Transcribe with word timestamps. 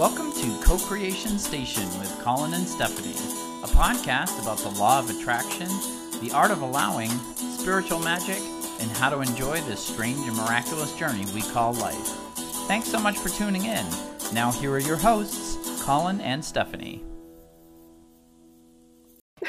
Welcome 0.00 0.32
to 0.32 0.58
Co 0.62 0.78
Creation 0.78 1.38
Station 1.38 1.84
with 1.98 2.18
Collin 2.22 2.54
and 2.54 2.66
Stephanie, 2.66 3.10
a 3.62 3.66
podcast 3.66 4.40
about 4.40 4.56
the 4.56 4.70
law 4.80 4.98
of 4.98 5.10
attraction, 5.10 5.68
the 6.22 6.30
art 6.32 6.50
of 6.50 6.62
allowing, 6.62 7.10
spiritual 7.34 7.98
magic, 7.98 8.38
and 8.80 8.90
how 8.92 9.10
to 9.10 9.20
enjoy 9.20 9.60
this 9.60 9.86
strange 9.86 10.26
and 10.26 10.34
miraculous 10.38 10.96
journey 10.96 11.26
we 11.34 11.42
call 11.42 11.74
life. 11.74 12.08
Thanks 12.66 12.88
so 12.88 12.98
much 12.98 13.18
for 13.18 13.28
tuning 13.28 13.66
in. 13.66 13.84
Now, 14.32 14.50
here 14.50 14.72
are 14.72 14.78
your 14.78 14.96
hosts, 14.96 15.82
Collin 15.84 16.22
and 16.22 16.42
Stephanie. 16.42 17.04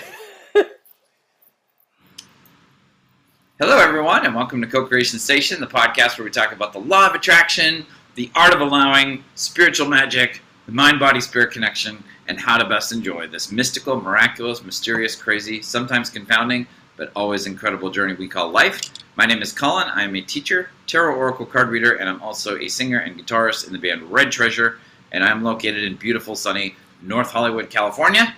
Hello, 3.58 3.78
everyone, 3.78 4.26
and 4.26 4.36
welcome 4.36 4.60
to 4.60 4.68
Co 4.68 4.86
Creation 4.86 5.18
Station, 5.18 5.62
the 5.62 5.68
podcast 5.68 6.18
where 6.18 6.26
we 6.26 6.32
talk 6.32 6.52
about 6.52 6.74
the 6.74 6.80
law 6.80 7.08
of 7.08 7.16
attraction, 7.16 7.86
the 8.16 8.30
art 8.36 8.54
of 8.54 8.62
allowing, 8.62 9.24
spiritual 9.36 9.88
magic, 9.88 10.42
the 10.66 10.72
mind 10.72 11.00
body 11.00 11.22
spirit 11.22 11.52
connection, 11.52 12.04
and 12.28 12.40
how 12.40 12.58
to 12.58 12.68
best 12.68 12.92
enjoy 12.92 13.28
this 13.28 13.52
mystical, 13.52 14.00
miraculous, 14.00 14.64
mysterious, 14.64 15.16
crazy, 15.16 15.62
sometimes 15.62 16.10
confounding, 16.10 16.68
but 16.98 17.12
always 17.16 17.46
incredible 17.46 17.90
journey 17.90 18.14
we 18.14 18.28
call 18.28 18.50
life. 18.50 18.82
My 19.16 19.26
name 19.26 19.42
is 19.42 19.54
Collin. 19.54 19.88
I 19.88 20.04
am 20.04 20.16
a 20.16 20.22
teacher, 20.22 20.70
tarot 20.88 21.16
oracle 21.16 21.46
card 21.46 21.70
reader, 21.70 21.96
and 21.96 22.10
I'm 22.10 22.22
also 22.22 22.58
a 22.58 22.68
singer 22.68 23.00
and 23.00 23.18
guitarist 23.18 23.68
in 23.68 23.74
the 23.74 23.80
band 23.80 24.04
Red 24.12 24.32
Treasure, 24.32 24.80
and 25.12 25.24
I'm 25.24 25.44
located 25.44 25.84
in 25.84 25.96
beautiful, 25.96 26.36
sunny 26.36 26.76
North 27.02 27.32
Hollywood, 27.32 27.70
California. 27.70 28.36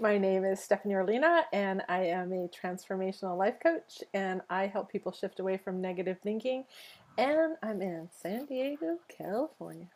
My 0.00 0.18
name 0.18 0.44
is 0.44 0.60
Stephanie 0.60 0.94
Orlina, 0.94 1.42
and 1.52 1.82
I 1.88 2.06
am 2.06 2.32
a 2.32 2.48
transformational 2.48 3.38
life 3.38 3.60
coach, 3.62 4.02
and 4.12 4.40
I 4.50 4.66
help 4.66 4.90
people 4.90 5.12
shift 5.12 5.38
away 5.38 5.56
from 5.56 5.80
negative 5.80 6.18
thinking. 6.22 6.64
And 7.16 7.56
I'm 7.62 7.80
in 7.80 8.08
San 8.20 8.44
Diego, 8.46 8.98
California. 9.08 9.86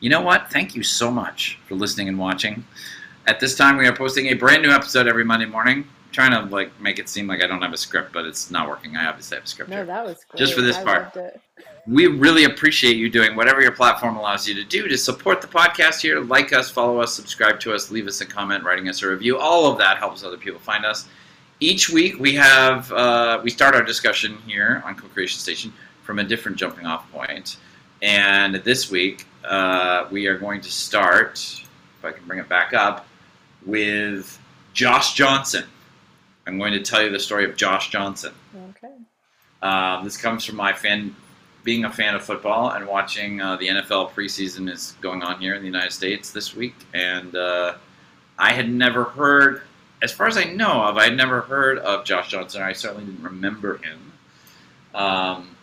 You 0.00 0.10
know 0.10 0.20
what? 0.20 0.50
Thank 0.50 0.74
you 0.74 0.82
so 0.82 1.10
much 1.10 1.58
for 1.66 1.76
listening 1.76 2.08
and 2.08 2.18
watching. 2.18 2.64
At 3.26 3.38
this 3.38 3.54
time, 3.54 3.76
we 3.76 3.86
are 3.86 3.94
posting 3.94 4.26
a 4.26 4.34
brand 4.34 4.62
new 4.62 4.70
episode 4.70 5.06
every 5.06 5.24
Monday 5.24 5.46
morning. 5.46 5.78
I'm 5.78 6.12
trying 6.12 6.32
to 6.32 6.52
like 6.52 6.78
make 6.80 6.98
it 6.98 7.08
seem 7.08 7.28
like 7.28 7.42
I 7.42 7.46
don't 7.46 7.62
have 7.62 7.72
a 7.72 7.76
script, 7.76 8.12
but 8.12 8.24
it's 8.24 8.50
not 8.50 8.68
working. 8.68 8.96
I 8.96 9.06
obviously 9.06 9.36
have 9.36 9.44
a 9.44 9.46
script. 9.48 9.70
No, 9.70 9.76
here. 9.76 9.86
that 9.86 10.04
was 10.04 10.24
great. 10.28 10.38
Just 10.38 10.54
for 10.54 10.62
this 10.62 10.76
I 10.76 10.82
part. 10.82 11.16
We 11.86 12.08
really 12.08 12.44
appreciate 12.44 12.96
you 12.96 13.08
doing 13.08 13.36
whatever 13.36 13.60
your 13.60 13.72
platform 13.72 14.16
allows 14.16 14.48
you 14.48 14.54
to 14.54 14.64
do 14.64 14.88
to 14.88 14.98
support 14.98 15.40
the 15.42 15.46
podcast 15.46 16.00
here. 16.00 16.20
Like 16.20 16.52
us, 16.52 16.70
follow 16.70 17.00
us, 17.00 17.14
subscribe 17.14 17.60
to 17.60 17.72
us, 17.72 17.90
leave 17.90 18.08
us 18.08 18.20
a 18.20 18.26
comment, 18.26 18.64
writing 18.64 18.88
us 18.88 19.02
a 19.02 19.08
review. 19.08 19.38
All 19.38 19.70
of 19.70 19.78
that 19.78 19.98
helps 19.98 20.24
other 20.24 20.38
people 20.38 20.58
find 20.58 20.84
us. 20.84 21.06
Each 21.60 21.88
week 21.88 22.18
we 22.18 22.34
have 22.34 22.90
uh, 22.92 23.40
we 23.44 23.48
start 23.48 23.76
our 23.76 23.82
discussion 23.82 24.38
here 24.44 24.82
on 24.84 24.96
Co-Creation 24.96 25.38
Station 25.38 25.72
from 26.04 26.20
a 26.20 26.24
different 26.24 26.56
jumping 26.56 26.86
off 26.86 27.10
point. 27.10 27.56
And 28.02 28.56
this 28.56 28.90
week 28.90 29.26
uh, 29.44 30.06
we 30.10 30.26
are 30.26 30.38
going 30.38 30.60
to 30.60 30.70
start, 30.70 31.38
if 31.98 32.04
I 32.04 32.12
can 32.12 32.24
bring 32.26 32.38
it 32.38 32.48
back 32.48 32.72
up, 32.72 33.06
with 33.66 34.38
Josh 34.72 35.14
Johnson. 35.14 35.64
I'm 36.46 36.58
going 36.58 36.72
to 36.72 36.82
tell 36.82 37.02
you 37.02 37.10
the 37.10 37.18
story 37.18 37.44
of 37.44 37.56
Josh 37.56 37.90
Johnson. 37.90 38.34
Okay. 38.70 38.92
Um, 39.62 40.04
this 40.04 40.16
comes 40.16 40.44
from 40.44 40.56
my 40.56 40.72
fan, 40.72 41.16
being 41.62 41.86
a 41.86 41.90
fan 41.92 42.14
of 42.14 42.22
football 42.22 42.70
and 42.70 42.86
watching 42.86 43.40
uh, 43.40 43.56
the 43.56 43.68
NFL 43.68 44.10
preseason 44.10 44.70
is 44.70 44.94
going 45.00 45.22
on 45.22 45.40
here 45.40 45.54
in 45.54 45.62
the 45.62 45.66
United 45.66 45.92
States 45.92 46.30
this 46.30 46.54
week, 46.54 46.74
and 46.92 47.34
uh, 47.34 47.74
I 48.38 48.52
had 48.52 48.70
never 48.70 49.04
heard, 49.04 49.62
as 50.02 50.12
far 50.12 50.26
as 50.26 50.36
I 50.36 50.44
know 50.44 50.82
of, 50.82 50.98
I 50.98 51.04
had 51.04 51.16
never 51.16 51.40
heard 51.40 51.78
of 51.78 52.04
Josh 52.04 52.30
Johnson. 52.30 52.60
I 52.60 52.74
certainly 52.74 53.06
didn't 53.06 53.24
remember 53.24 53.78
him. 53.78 54.12
Um, 54.94 55.53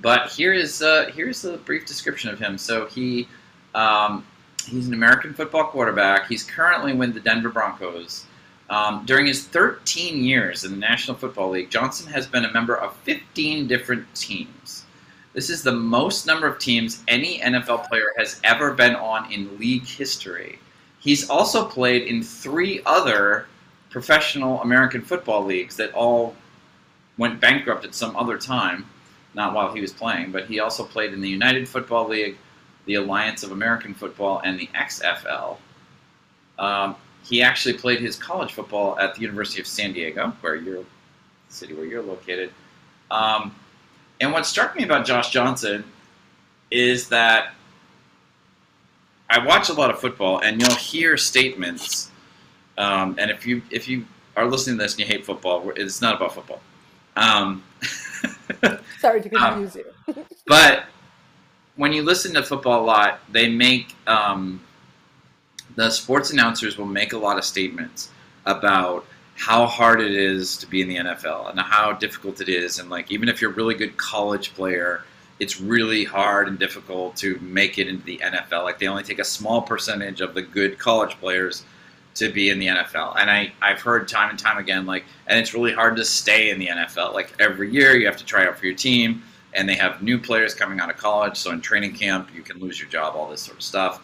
but 0.00 0.30
here 0.30 0.52
is 0.52 0.82
uh, 0.82 1.10
here's 1.14 1.44
a 1.44 1.56
brief 1.58 1.86
description 1.86 2.30
of 2.30 2.38
him. 2.38 2.58
So 2.58 2.86
he 2.86 3.28
um, 3.74 4.24
he's 4.66 4.86
an 4.86 4.94
American 4.94 5.34
football 5.34 5.64
quarterback. 5.64 6.28
He's 6.28 6.44
currently 6.44 6.92
with 6.92 7.14
the 7.14 7.20
Denver 7.20 7.50
Broncos. 7.50 8.26
Um, 8.68 9.04
during 9.04 9.26
his 9.26 9.44
13 9.46 10.22
years 10.22 10.64
in 10.64 10.70
the 10.70 10.76
National 10.76 11.16
Football 11.16 11.50
League, 11.50 11.70
Johnson 11.70 12.10
has 12.12 12.28
been 12.28 12.44
a 12.44 12.52
member 12.52 12.76
of 12.76 12.94
15 12.98 13.66
different 13.66 14.12
teams. 14.14 14.84
This 15.32 15.50
is 15.50 15.62
the 15.62 15.72
most 15.72 16.26
number 16.26 16.46
of 16.46 16.58
teams 16.60 17.02
any 17.08 17.40
NFL 17.40 17.88
player 17.88 18.12
has 18.16 18.40
ever 18.44 18.72
been 18.72 18.94
on 18.94 19.30
in 19.32 19.58
league 19.58 19.86
history. 19.86 20.60
He's 21.00 21.28
also 21.28 21.64
played 21.64 22.02
in 22.02 22.22
three 22.22 22.80
other 22.86 23.46
professional 23.90 24.60
American 24.62 25.02
football 25.02 25.44
leagues 25.44 25.76
that 25.76 25.92
all 25.92 26.36
went 27.18 27.40
bankrupt 27.40 27.84
at 27.84 27.94
some 27.94 28.14
other 28.16 28.38
time, 28.38 28.86
not 29.34 29.54
while 29.54 29.72
he 29.72 29.80
was 29.80 29.92
playing, 29.92 30.32
but 30.32 30.46
he 30.46 30.60
also 30.60 30.84
played 30.84 31.12
in 31.12 31.20
the 31.20 31.28
United 31.28 31.68
Football 31.68 32.08
League, 32.08 32.36
the 32.86 32.94
Alliance 32.94 33.42
of 33.42 33.52
American 33.52 33.94
Football, 33.94 34.40
and 34.44 34.58
the 34.58 34.68
XFL. 34.68 35.56
Um, 36.58 36.96
he 37.24 37.42
actually 37.42 37.74
played 37.74 38.00
his 38.00 38.16
college 38.16 38.52
football 38.52 38.98
at 38.98 39.14
the 39.14 39.20
University 39.20 39.60
of 39.60 39.66
San 39.66 39.92
Diego, 39.92 40.32
where 40.40 40.56
you're, 40.56 40.78
the 40.78 40.84
city 41.48 41.74
where 41.74 41.84
you're 41.84 42.02
located. 42.02 42.50
Um, 43.10 43.54
and 44.20 44.32
what 44.32 44.46
struck 44.46 44.76
me 44.76 44.84
about 44.84 45.06
Josh 45.06 45.30
Johnson 45.30 45.84
is 46.70 47.08
that 47.08 47.54
I 49.28 49.44
watch 49.44 49.68
a 49.68 49.72
lot 49.72 49.90
of 49.90 50.00
football, 50.00 50.40
and 50.40 50.60
you'll 50.60 50.74
hear 50.74 51.16
statements. 51.16 52.10
Um, 52.76 53.16
and 53.18 53.30
if 53.30 53.46
you 53.46 53.62
if 53.70 53.88
you 53.88 54.06
are 54.36 54.46
listening 54.46 54.76
to 54.78 54.82
this 54.82 54.92
and 54.92 55.00
you 55.00 55.06
hate 55.06 55.24
football, 55.24 55.70
it's 55.76 56.00
not 56.00 56.16
about 56.16 56.34
football. 56.34 56.60
Um, 58.62 58.78
Sorry 59.00 59.20
to 59.22 59.34
Um, 59.36 59.64
confuse 59.64 59.76
you. 59.76 60.24
but 60.46 60.84
when 61.76 61.92
you 61.92 62.02
listen 62.02 62.34
to 62.34 62.42
football 62.42 62.82
a 62.82 62.84
lot, 62.84 63.20
they 63.32 63.48
make 63.48 63.94
um, 64.06 64.60
the 65.76 65.90
sports 65.90 66.30
announcers 66.30 66.76
will 66.76 66.86
make 66.86 67.12
a 67.12 67.18
lot 67.18 67.38
of 67.38 67.44
statements 67.44 68.10
about 68.46 69.06
how 69.36 69.66
hard 69.66 70.00
it 70.02 70.12
is 70.12 70.56
to 70.58 70.66
be 70.66 70.82
in 70.82 70.88
the 70.88 70.96
NFL 70.96 71.50
and 71.50 71.58
how 71.58 71.92
difficult 71.92 72.40
it 72.40 72.48
is, 72.48 72.78
and 72.78 72.90
like 72.90 73.10
even 73.10 73.28
if 73.28 73.40
you're 73.40 73.50
a 73.50 73.54
really 73.54 73.74
good 73.74 73.96
college 73.96 74.52
player, 74.54 75.02
it's 75.38 75.58
really 75.60 76.04
hard 76.04 76.48
and 76.48 76.58
difficult 76.58 77.16
to 77.16 77.38
make 77.40 77.78
it 77.78 77.88
into 77.88 78.04
the 78.04 78.18
NFL. 78.18 78.64
Like 78.64 78.78
they 78.78 78.86
only 78.88 79.02
take 79.02 79.18
a 79.18 79.24
small 79.24 79.62
percentage 79.62 80.20
of 80.20 80.34
the 80.34 80.42
good 80.42 80.78
college 80.78 81.12
players 81.20 81.64
to 82.14 82.32
be 82.32 82.50
in 82.50 82.58
the 82.58 82.66
NFL. 82.66 83.16
And 83.18 83.30
I, 83.30 83.52
I've 83.62 83.80
heard 83.80 84.08
time 84.08 84.30
and 84.30 84.38
time 84.38 84.58
again, 84.58 84.86
like, 84.86 85.04
and 85.26 85.38
it's 85.38 85.54
really 85.54 85.72
hard 85.72 85.96
to 85.96 86.04
stay 86.04 86.50
in 86.50 86.58
the 86.58 86.66
NFL. 86.66 87.14
Like 87.14 87.32
every 87.38 87.70
year 87.70 87.96
you 87.96 88.06
have 88.06 88.16
to 88.16 88.24
try 88.24 88.46
out 88.46 88.58
for 88.58 88.66
your 88.66 88.74
team, 88.74 89.22
and 89.54 89.68
they 89.68 89.74
have 89.74 90.02
new 90.02 90.18
players 90.18 90.54
coming 90.54 90.80
out 90.80 90.90
of 90.90 90.96
college. 90.96 91.36
So 91.36 91.50
in 91.50 91.60
training 91.60 91.94
camp, 91.94 92.30
you 92.34 92.42
can 92.42 92.58
lose 92.58 92.80
your 92.80 92.88
job, 92.88 93.14
all 93.14 93.28
this 93.28 93.42
sort 93.42 93.58
of 93.58 93.62
stuff. 93.62 94.02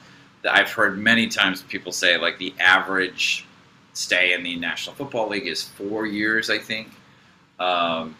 I've 0.48 0.70
heard 0.70 0.98
many 0.98 1.26
times 1.26 1.62
people 1.62 1.90
say, 1.92 2.18
like, 2.18 2.38
the 2.38 2.54
average 2.60 3.46
stay 3.94 4.32
in 4.34 4.42
the 4.42 4.56
National 4.56 4.94
Football 4.94 5.28
League 5.28 5.46
is 5.46 5.62
four 5.62 6.06
years, 6.06 6.50
I 6.50 6.58
think. 6.58 6.88
Um, 7.58 8.16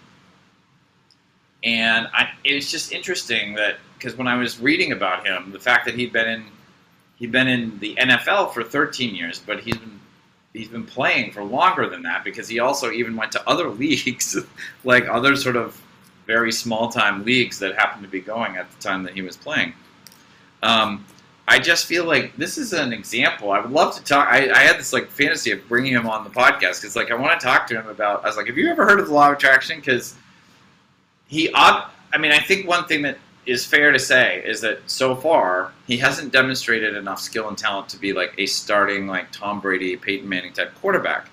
and 1.63 2.09
I, 2.13 2.31
it 2.45 2.55
was 2.55 2.71
just 2.71 2.93
interesting 2.93 3.55
that 3.55 3.77
because 3.99 4.17
when 4.17 4.29
I 4.29 4.37
was 4.37 4.59
reading 4.61 4.93
about 4.93 5.27
him, 5.27 5.53
the 5.53 5.59
fact 5.59 5.85
that 5.87 5.95
he'd 5.95 6.13
been 6.13 6.29
in 6.29 6.45
he'd 7.17 7.33
been 7.33 7.49
in 7.49 7.79
the 7.79 7.97
NFL 7.97 8.53
for 8.53 8.63
13 8.63 9.15
years, 9.15 9.43
but 9.45 9.61
he's 9.61 9.77
been 9.77 10.01
he's 10.53 10.69
been 10.69 10.87
playing 10.87 11.33
for 11.33 11.45
longer 11.45 11.87
than 11.89 12.03
that 12.03 12.25
because 12.25 12.49
he 12.49 12.61
also 12.61 12.91
even 12.91 13.15
went 13.15 13.31
to 13.33 13.49
other 13.49 13.69
leagues, 13.83 14.37
like 14.85 15.07
other 15.09 15.37
sort 15.37 15.57
of 15.57 15.81
very 16.27 16.51
small 16.51 16.89
time 16.89 17.25
leagues 17.25 17.59
that 17.59 17.75
happened 17.75 18.03
to 18.03 18.09
be 18.09 18.21
going 18.21 18.57
at 18.57 18.71
the 18.71 18.83
time 18.83 19.03
that 19.03 19.15
he 19.15 19.23
was 19.23 19.37
playing. 19.37 19.73
Um, 20.63 21.05
I 21.49 21.61
just 21.61 21.87
feel 21.87 22.05
like 22.05 22.37
this 22.37 22.59
is 22.59 22.73
an 22.73 22.93
example. 22.93 23.53
I 23.53 23.61
would 23.61 23.71
love 23.71 23.95
to 23.95 24.03
talk. 24.03 24.27
I, 24.29 24.51
I 24.51 24.59
had 24.61 24.79
this 24.79 24.93
like 24.93 25.09
fantasy 25.09 25.53
of 25.53 25.67
bringing 25.69 25.93
him 25.93 26.09
on 26.09 26.25
the 26.25 26.31
podcast 26.31 26.81
because 26.81 26.97
like 26.97 27.13
I 27.13 27.15
want 27.15 27.39
to 27.39 27.47
talk 27.47 27.69
to 27.69 27.79
him 27.79 27.87
about. 27.87 28.25
I 28.25 28.29
was 28.29 28.37
like, 28.37 28.49
have 28.49 28.59
you 28.59 28.69
ever 28.69 28.85
heard 28.85 28.99
of 28.99 29.07
the 29.07 29.15
law 29.15 29.29
of 29.31 29.37
attraction? 29.37 29.79
Because 29.79 30.17
he, 31.29 31.53
I 31.55 31.89
mean, 32.19 32.33
I 32.33 32.41
think 32.41 32.67
one 32.67 32.87
thing 32.87 33.03
that 33.03 33.19
is 33.47 33.65
fair 33.65 33.93
to 33.93 33.99
say 33.99 34.43
is 34.45 34.61
that 34.61 34.79
so 34.87 35.15
far 35.15 35.73
he 35.87 35.97
hasn't 35.97 36.33
demonstrated 36.33 36.97
enough 36.97 37.21
skill 37.21 37.49
and 37.49 37.57
talent 37.57 37.89
to 37.91 37.99
be 37.99 38.13
like 38.13 38.35
a 38.39 38.47
starting 38.47 39.07
like 39.07 39.31
Tom 39.31 39.61
Brady, 39.61 39.97
Peyton 39.97 40.29
Manning 40.29 40.53
type 40.53 40.75
quarterback. 40.75 41.29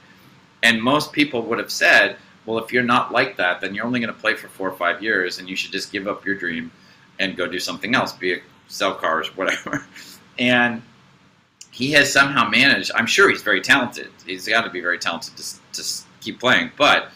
And 0.62 0.82
most 0.82 1.12
people 1.12 1.42
would 1.44 1.60
have 1.60 1.72
said, 1.72 2.16
well, 2.46 2.58
if 2.58 2.72
you're 2.72 2.84
not 2.84 3.12
like 3.12 3.38
that, 3.38 3.62
then 3.62 3.74
you're 3.74 3.86
only 3.86 4.00
going 4.00 4.14
to 4.14 4.20
play 4.20 4.36
for 4.36 4.48
four 4.48 4.70
or 4.70 4.76
five 4.76 5.02
years, 5.02 5.40
and 5.40 5.50
you 5.50 5.56
should 5.56 5.72
just 5.72 5.92
give 5.92 6.08
up 6.08 6.26
your 6.26 6.36
dream 6.36 6.72
and 7.20 7.36
go 7.36 7.48
do 7.48 7.60
something 7.60 7.96
else, 7.96 8.14
be 8.14 8.34
it 8.34 8.44
sell 8.68 8.96
cars, 8.96 9.28
whatever. 9.38 9.86
And 10.38 10.82
he 11.72 11.92
has 11.92 12.12
somehow 12.12 12.50
managed. 12.50 12.92
I'm 12.96 13.06
sure 13.06 13.30
he's 13.30 13.42
very 13.42 13.62
talented. 13.62 14.10
He's 14.26 14.48
got 14.48 14.62
to 14.62 14.70
be 14.70 14.82
very 14.82 15.00
talented 15.00 15.36
to, 15.38 15.82
to 15.82 16.04
keep 16.22 16.40
playing, 16.40 16.72
but 16.78 17.10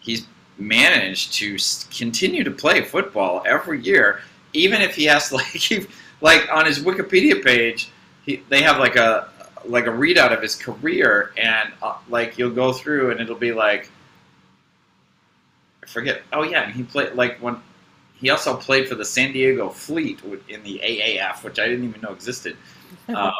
he's 0.00 0.26
managed 0.58 1.34
to 1.34 1.56
continue 1.96 2.42
to 2.42 2.50
play 2.50 2.82
football 2.82 3.42
every 3.46 3.80
year, 3.80 4.20
even 4.52 4.80
if 4.82 4.94
he 4.94 5.04
has 5.04 5.28
to, 5.28 5.34
like 5.36 5.46
he, 5.46 5.86
like 6.20 6.48
on 6.52 6.66
his 6.66 6.80
Wikipedia 6.80 7.42
page, 7.44 7.90
he, 8.24 8.42
they 8.48 8.62
have 8.62 8.78
like 8.78 8.96
a 8.96 9.28
like 9.64 9.86
a 9.86 9.90
readout 9.90 10.32
of 10.32 10.40
his 10.42 10.54
career, 10.54 11.32
and 11.36 11.72
uh, 11.82 11.96
like 12.08 12.38
you'll 12.38 12.50
go 12.50 12.72
through 12.72 13.10
and 13.10 13.20
it'll 13.20 13.36
be 13.36 13.52
like 13.52 13.90
I 15.82 15.86
forget. 15.86 16.22
Oh 16.32 16.42
yeah, 16.42 16.62
and 16.64 16.72
he 16.74 16.82
played 16.82 17.14
like 17.14 17.38
when 17.38 17.56
he 18.14 18.30
also 18.30 18.56
played 18.56 18.88
for 18.88 18.94
the 18.94 19.04
San 19.04 19.32
Diego 19.32 19.68
Fleet 19.68 20.20
in 20.48 20.62
the 20.62 20.80
AAF, 20.84 21.42
which 21.44 21.58
I 21.58 21.66
didn't 21.68 21.88
even 21.88 22.00
know 22.00 22.12
existed. 22.12 22.56
Um, 23.08 23.32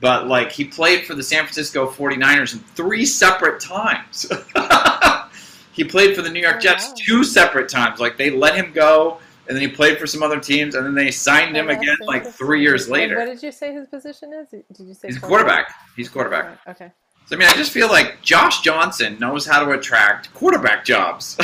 but 0.00 0.26
like 0.28 0.50
he 0.52 0.64
played 0.64 1.04
for 1.04 1.14
the 1.14 1.22
San 1.22 1.42
Francisco 1.44 1.88
49ers 1.88 2.54
in 2.54 2.60
three 2.60 3.04
separate 3.04 3.60
times. 3.60 4.30
he 5.72 5.84
played 5.84 6.16
for 6.16 6.22
the 6.22 6.30
New 6.30 6.40
York 6.40 6.56
Oh, 6.56 6.60
Jets 6.60 6.88
wow. 6.88 6.94
two 6.96 7.24
separate 7.24 7.68
times. 7.68 8.00
Like 8.00 8.16
they 8.16 8.30
let 8.30 8.54
him 8.54 8.72
go, 8.72 9.18
and 9.50 9.56
then 9.56 9.68
he 9.68 9.74
played 9.74 9.98
for 9.98 10.06
some 10.06 10.22
other 10.22 10.38
teams, 10.38 10.76
and 10.76 10.86
then 10.86 10.94
they 10.94 11.10
signed 11.10 11.56
him 11.56 11.66
Oh, 11.68 11.72
again 11.72 11.96
like 12.06 12.24
three 12.24 12.62
years 12.62 12.88
later. 12.88 13.16
What 13.18 13.24
did 13.26 13.42
you 13.42 13.50
say 13.50 13.72
his 13.74 13.88
position 13.88 14.32
is? 14.32 14.48
Did 14.50 14.86
you 14.86 14.94
say 14.94 15.08
He's 15.08 15.16
a 15.16 15.20
quarterback. 15.20 15.74
He's 15.96 16.06
a 16.06 16.10
quarterback. 16.12 16.60
Okay. 16.68 16.92
So 17.26 17.34
I 17.34 17.38
mean, 17.40 17.48
I 17.48 17.54
just 17.54 17.72
feel 17.72 17.88
like 17.88 18.22
Josh 18.22 18.60
Johnson 18.60 19.18
knows 19.18 19.44
how 19.44 19.64
to 19.64 19.72
attract 19.72 20.32
quarterback 20.34 20.84
jobs. 20.84 21.36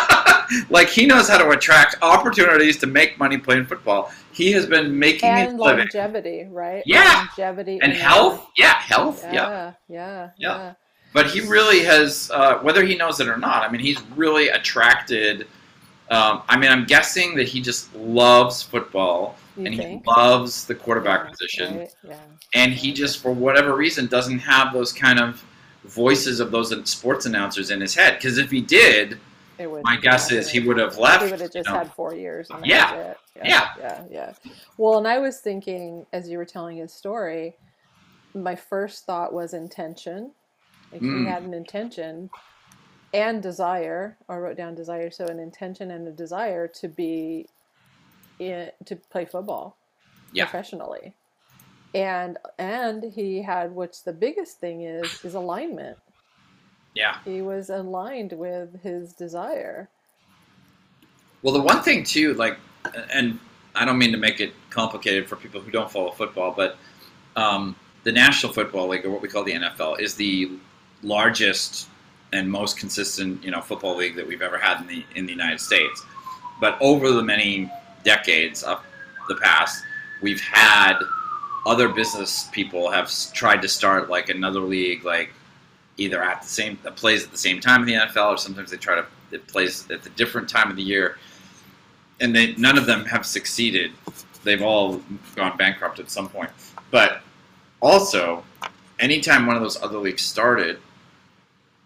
like 0.70 0.88
he 0.88 1.04
knows 1.06 1.28
how 1.28 1.36
to 1.38 1.50
attract 1.50 1.96
opportunities 2.00 2.78
to 2.78 2.86
make 2.86 3.18
money 3.18 3.36
playing 3.38 3.66
football. 3.66 4.10
He 4.32 4.52
has 4.52 4.64
been 4.66 4.98
making 4.98 5.28
And 5.28 5.50
his 5.50 5.60
living. 5.60 5.80
longevity, 5.80 6.46
right? 6.50 6.82
Yeah. 6.86 7.26
Longevity 7.38 7.78
And 7.82 7.92
health, 7.92 8.46
yeah, 8.56 8.74
health, 8.80 9.22
yeah. 9.24 9.32
Yeah, 9.32 9.72
yeah, 9.88 10.28
Yeah. 10.38 10.56
yeah. 10.58 10.74
But 11.14 11.26
he 11.26 11.40
really 11.40 11.80
has, 11.80 12.30
uh, 12.32 12.58
whether 12.60 12.82
he 12.84 12.96
knows 12.96 13.20
it 13.20 13.28
or 13.28 13.36
not. 13.36 13.62
I 13.62 13.70
mean, 13.70 13.82
he's 13.82 14.00
really 14.16 14.48
attracted. 14.48 15.46
Um, 16.12 16.42
I 16.48 16.58
mean, 16.58 16.70
I'm 16.70 16.84
guessing 16.84 17.34
that 17.36 17.48
he 17.48 17.60
just 17.60 17.94
loves 17.94 18.62
football 18.62 19.36
You 19.56 19.66
and 19.66 19.76
think? 19.76 20.04
he 20.04 20.10
loves 20.10 20.66
the 20.66 20.74
quarterback 20.74 21.24
Yeah, 21.24 21.30
position, 21.30 21.78
right? 21.78 21.94
Yeah. 22.06 22.16
and 22.54 22.72
he 22.72 22.92
just, 22.92 23.22
for 23.22 23.32
whatever 23.32 23.74
reason, 23.74 24.06
doesn't 24.06 24.38
have 24.40 24.72
those 24.72 24.92
kind 24.92 25.18
of 25.18 25.42
voices 25.84 26.38
of 26.40 26.50
those 26.50 26.70
sports 26.88 27.26
announcers 27.26 27.70
in 27.70 27.80
his 27.80 27.94
head. 27.94 28.18
Because 28.18 28.36
if 28.38 28.50
he 28.50 28.60
did, 28.60 29.18
It 29.58 29.70
would. 29.70 29.82
my 29.84 29.96
guess 29.96 30.30
is 30.30 30.50
he 30.50 30.60
would 30.60 30.78
have 30.78 30.98
left. 30.98 31.24
He 31.24 31.30
would 31.30 31.40
have 31.40 31.52
just 31.52 31.66
you 31.68 31.72
know. 31.72 31.78
had 31.78 31.92
four 31.94 32.14
years. 32.14 32.48
Yeah. 32.64 33.14
Yeah. 33.36 33.44
yeah, 33.44 33.68
yeah, 33.80 34.04
yeah. 34.10 34.32
Well, 34.76 34.98
and 34.98 35.08
I 35.08 35.18
was 35.18 35.38
thinking 35.40 36.04
as 36.12 36.28
you 36.28 36.36
were 36.38 36.44
telling 36.44 36.76
his 36.76 36.92
story, 36.92 37.54
my 38.34 38.54
first 38.54 39.06
thought 39.06 39.32
was 39.32 39.54
intention. 39.54 40.32
Like 40.92 41.00
Mm. 41.00 41.20
he 41.24 41.30
had 41.30 41.42
an 41.44 41.54
intention 41.54 42.28
and 43.12 43.42
desire. 43.42 44.18
Or 44.28 44.36
I 44.36 44.38
wrote 44.40 44.56
down 44.56 44.74
desire. 44.74 45.10
So 45.10 45.26
an 45.26 45.38
intention 45.40 45.90
and 45.90 46.08
a 46.08 46.12
desire 46.12 46.68
to 46.68 46.88
be 46.88 47.48
in, 48.38 48.70
to 48.86 48.96
play 48.96 49.24
football 49.26 49.78
Yeah. 50.32 50.46
professionally. 50.46 51.14
And 51.94 52.38
and 52.58 53.04
he 53.04 53.42
had 53.42 53.72
what's 53.72 54.02
the 54.02 54.12
biggest 54.14 54.60
thing 54.60 54.82
is 54.82 55.18
is 55.24 55.34
alignment. 55.34 55.98
Yeah. 56.94 57.16
He 57.24 57.42
was 57.42 57.70
aligned 57.70 58.32
with 58.32 58.80
his 58.82 59.12
desire. 59.12 59.90
Well, 61.42 61.54
the 61.54 61.60
one 61.62 61.82
thing 61.82 62.04
too, 62.04 62.34
like, 62.34 62.58
and 63.12 63.38
I 63.74 63.84
don't 63.84 63.98
mean 63.98 64.12
to 64.12 64.18
make 64.18 64.40
it 64.40 64.52
complicated 64.70 65.28
for 65.28 65.36
people 65.36 65.60
who 65.60 65.70
don't 65.70 65.90
follow 65.90 66.12
football, 66.12 66.52
but 66.56 66.78
um, 67.36 67.76
the 68.04 68.12
National 68.12 68.52
Football 68.52 68.88
League, 68.88 69.04
or 69.04 69.10
what 69.10 69.22
we 69.22 69.28
call 69.28 69.44
the 69.44 69.52
NFL, 69.52 70.00
is 70.00 70.14
the 70.14 70.50
largest 71.02 71.88
and 72.32 72.50
most 72.50 72.78
consistent, 72.78 73.42
you 73.44 73.50
know, 73.50 73.60
football 73.60 73.96
league 73.96 74.16
that 74.16 74.26
we've 74.26 74.42
ever 74.42 74.58
had 74.58 74.80
in 74.80 74.86
the 74.86 75.04
in 75.14 75.26
the 75.26 75.32
United 75.32 75.60
States. 75.60 76.04
But 76.60 76.78
over 76.80 77.10
the 77.10 77.22
many 77.22 77.70
decades 78.04 78.62
of 78.62 78.82
the 79.28 79.36
past, 79.36 79.84
we've 80.22 80.40
had 80.40 80.98
other 81.66 81.88
business 81.88 82.48
people 82.52 82.90
have 82.90 83.10
tried 83.32 83.62
to 83.62 83.68
start 83.68 84.10
like 84.10 84.28
another 84.28 84.60
league, 84.60 85.04
like 85.04 85.30
either 85.96 86.22
at 86.22 86.42
the 86.42 86.48
same 86.48 86.78
that 86.82 86.96
plays 86.96 87.24
at 87.24 87.30
the 87.30 87.38
same 87.38 87.60
time 87.60 87.82
in 87.82 87.86
the 87.86 87.94
NFL, 87.94 88.34
or 88.34 88.38
sometimes 88.38 88.70
they 88.70 88.76
try 88.76 88.96
to 88.96 89.06
it 89.30 89.46
plays 89.46 89.90
at 89.90 90.04
a 90.06 90.10
different 90.10 90.48
time 90.48 90.70
of 90.70 90.76
the 90.76 90.82
year, 90.82 91.18
and 92.20 92.34
they 92.34 92.54
none 92.56 92.78
of 92.78 92.86
them 92.86 93.04
have 93.04 93.24
succeeded. 93.26 93.92
They've 94.44 94.62
all 94.62 95.00
gone 95.36 95.56
bankrupt 95.56 96.00
at 96.00 96.10
some 96.10 96.28
point. 96.28 96.50
But 96.90 97.20
also, 97.80 98.42
anytime 98.98 99.46
one 99.46 99.56
of 99.56 99.62
those 99.62 99.80
other 99.82 99.98
leagues 99.98 100.22
started, 100.22 100.78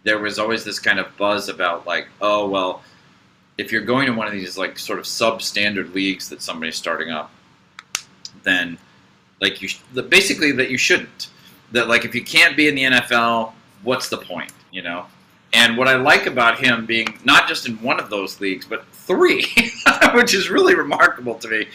there 0.06 0.20
was 0.20 0.38
always 0.38 0.62
this 0.62 0.78
kind 0.78 1.00
of 1.00 1.14
buzz 1.16 1.48
about 1.48 1.84
like, 1.84 2.06
oh 2.22 2.48
well, 2.48 2.82
if 3.58 3.72
you're 3.72 3.82
going 3.82 4.06
to 4.06 4.12
one 4.12 4.28
of 4.28 4.32
these 4.32 4.56
like 4.56 4.78
sort 4.78 5.00
of 5.00 5.04
substandard 5.04 5.92
leagues 5.92 6.28
that 6.28 6.40
somebody's 6.40 6.76
starting 6.76 7.10
up, 7.10 7.32
then 8.44 8.78
like 9.40 9.60
you 9.60 9.68
basically 10.08 10.52
that 10.52 10.70
you 10.70 10.78
shouldn't. 10.78 11.28
That 11.72 11.88
like 11.88 12.04
if 12.04 12.14
you 12.14 12.22
can't 12.22 12.56
be 12.56 12.68
in 12.68 12.76
the 12.76 12.84
NFL, 12.84 13.52
what's 13.82 14.08
the 14.08 14.18
point? 14.18 14.52
You 14.70 14.82
know. 14.82 15.06
And 15.52 15.76
what 15.76 15.88
I 15.88 15.96
like 15.96 16.26
about 16.26 16.58
him 16.58 16.86
being 16.86 17.18
not 17.24 17.48
just 17.48 17.66
in 17.66 17.74
one 17.82 17.98
of 17.98 18.08
those 18.08 18.40
leagues, 18.40 18.64
but 18.64 18.86
three, 18.92 19.44
which 20.14 20.34
is 20.34 20.50
really 20.50 20.76
remarkable 20.76 21.34
to 21.36 21.48
me, 21.48 21.66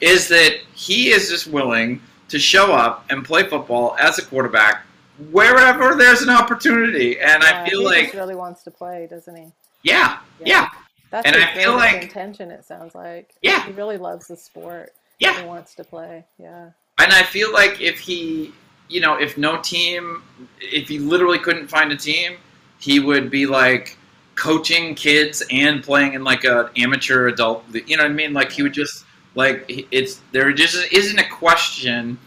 is 0.00 0.28
that 0.28 0.58
he 0.74 1.10
is 1.10 1.28
just 1.28 1.48
willing 1.48 2.00
to 2.28 2.38
show 2.38 2.72
up 2.72 3.04
and 3.10 3.24
play 3.24 3.42
football 3.48 3.96
as 3.98 4.20
a 4.20 4.24
quarterback 4.24 4.86
wherever 5.30 5.94
there's 5.94 6.22
an 6.22 6.30
opportunity. 6.30 7.18
And 7.20 7.42
Yeah, 7.42 7.62
I 7.64 7.68
feel 7.68 7.84
like, 7.84 8.12
really 8.14 8.34
wants 8.34 8.62
to 8.64 8.70
play, 8.70 9.06
doesn't 9.10 9.34
he? 9.36 9.52
yeah, 9.82 10.18
yeah, 10.44 10.68
That's 11.10 11.26
And 11.26 11.36
I 11.36 11.52
feel 11.54 11.74
like- 11.74 12.02
intention. 12.02 12.50
It 12.50 12.64
sounds 12.64 12.94
like. 12.94 13.34
Yeah. 13.42 13.64
He 13.66 13.72
really 13.72 13.96
loves 13.98 14.28
the 14.28 14.36
sport. 14.36 14.92
yeah. 15.18 15.40
He 15.40 15.46
wants 15.46 15.74
to 15.74 15.84
play. 15.84 16.24
Yeah. 16.38 16.70
And 16.98 17.12
I 17.12 17.22
feel 17.22 17.52
like 17.52 17.80
if 17.80 17.98
he, 17.98 18.52
you 18.88 19.00
know, 19.00 19.14
if 19.14 19.36
no 19.36 19.60
team, 19.60 20.22
if 20.60 20.88
he 20.88 20.98
literally 20.98 21.38
couldn't 21.38 21.68
find 21.68 21.90
a 21.92 21.96
team, 21.96 22.36
he 22.78 23.00
would 23.00 23.30
be 23.30 23.44
like 23.46 23.96
coaching 24.36 24.94
kids 24.94 25.42
and 25.50 25.82
playing 25.82 26.14
in 26.14 26.22
like 26.24 26.44
a 26.44 26.70
amateur 26.76 27.28
adult. 27.28 27.64
You 27.72 27.96
know 27.96 28.04
what 28.04 28.10
I 28.10 28.14
mean? 28.14 28.32
Like 28.32 28.52
he 28.52 28.62
would 28.62 28.72
just 28.72 29.04
like 29.34 29.64
it's 29.90 30.20
there 30.32 30.52
just 30.52 30.92
isn't 30.92 31.18
a 31.18 31.28
question 31.28 32.18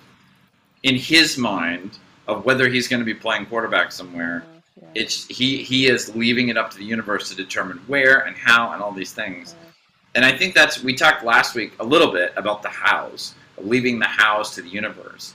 in 0.84 0.96
his 0.96 1.38
mind 1.38 1.98
of 2.28 2.46
whether 2.46 2.70
he's 2.70 2.88
going 2.88 3.00
to 3.00 3.06
be 3.06 3.14
playing 3.14 3.46
quarterback 3.48 3.92
somewhere. 3.92 4.44
Yeah, 4.46 4.84
yeah, 4.84 5.02
It's 5.02 5.28
he 5.28 5.64
he 5.64 5.88
is 5.88 6.16
leaving 6.16 6.50
it 6.50 6.58
up 6.58 6.72
to 6.72 6.78
the 6.78 6.86
universe 6.86 7.30
to 7.30 7.36
determine 7.36 7.78
where 7.88 8.20
and 8.20 8.36
how 8.36 8.72
and 8.74 8.82
all 8.82 8.92
these 8.92 9.14
things. 9.14 9.56
yeah. 9.62 9.70
And 10.16 10.26
I 10.26 10.38
think 10.38 10.54
that's 10.54 10.84
we 10.84 10.94
talked 10.94 11.24
last 11.24 11.56
week 11.56 11.74
a 11.80 11.84
little 11.84 12.12
bit 12.12 12.34
about 12.36 12.62
the 12.62 12.70
hows, 12.70 13.34
leaving 13.58 14.00
the 14.00 14.06
hows 14.06 14.52
to 14.56 14.62
the 14.62 14.70
universe. 14.70 15.34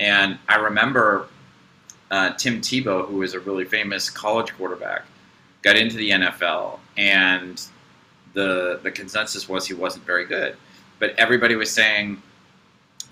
And 0.00 0.38
I 0.48 0.56
remember 0.56 1.28
uh, 2.10 2.32
Tim 2.34 2.60
Tebow, 2.60 3.06
who 3.08 3.16
was 3.16 3.34
a 3.34 3.40
really 3.40 3.64
famous 3.64 4.08
college 4.10 4.54
quarterback, 4.56 5.04
got 5.62 5.76
into 5.76 5.96
the 5.96 6.10
NFL, 6.10 6.78
and 6.96 7.60
the 8.34 8.80
the 8.82 8.90
consensus 8.90 9.48
was 9.48 9.66
he 9.66 9.74
wasn't 9.74 10.04
very 10.04 10.24
good. 10.24 10.56
But 10.98 11.14
everybody 11.18 11.54
was 11.56 11.70
saying 11.70 12.22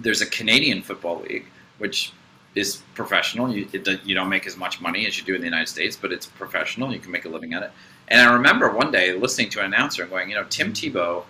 there's 0.01 0.21
a 0.21 0.27
Canadian 0.27 0.83
football 0.83 1.21
league, 1.23 1.47
which 1.79 2.13
is 2.57 2.83
professional. 2.95 3.55
You 3.55 3.69
it, 3.73 3.87
you 4.05 4.15
don't 4.15 4.29
make 4.29 4.47
as 4.47 4.57
much 4.57 4.81
money 4.81 5.07
as 5.07 5.19
you 5.19 5.25
do 5.25 5.35
in 5.35 5.41
the 5.41 5.47
United 5.47 5.69
States, 5.69 5.97
but 5.97 6.11
it's 6.11 6.27
professional. 6.27 6.93
You 6.93 6.99
can 6.99 7.13
make 7.13 7.27
a 7.27 7.29
living 7.29 7.55
at 7.55 7.63
it. 7.63 7.71
And 8.09 8.21
I 8.21 8.33
remember 8.33 8.71
one 8.71 8.91
day 8.91 9.13
listening 9.13 9.51
to 9.51 9.61
an 9.61 9.67
announcer 9.67 10.03
and 10.03 10.11
going, 10.11 10.31
you 10.31 10.35
know, 10.35 10.45
Tim 10.49 10.73
Tebow 10.73 11.25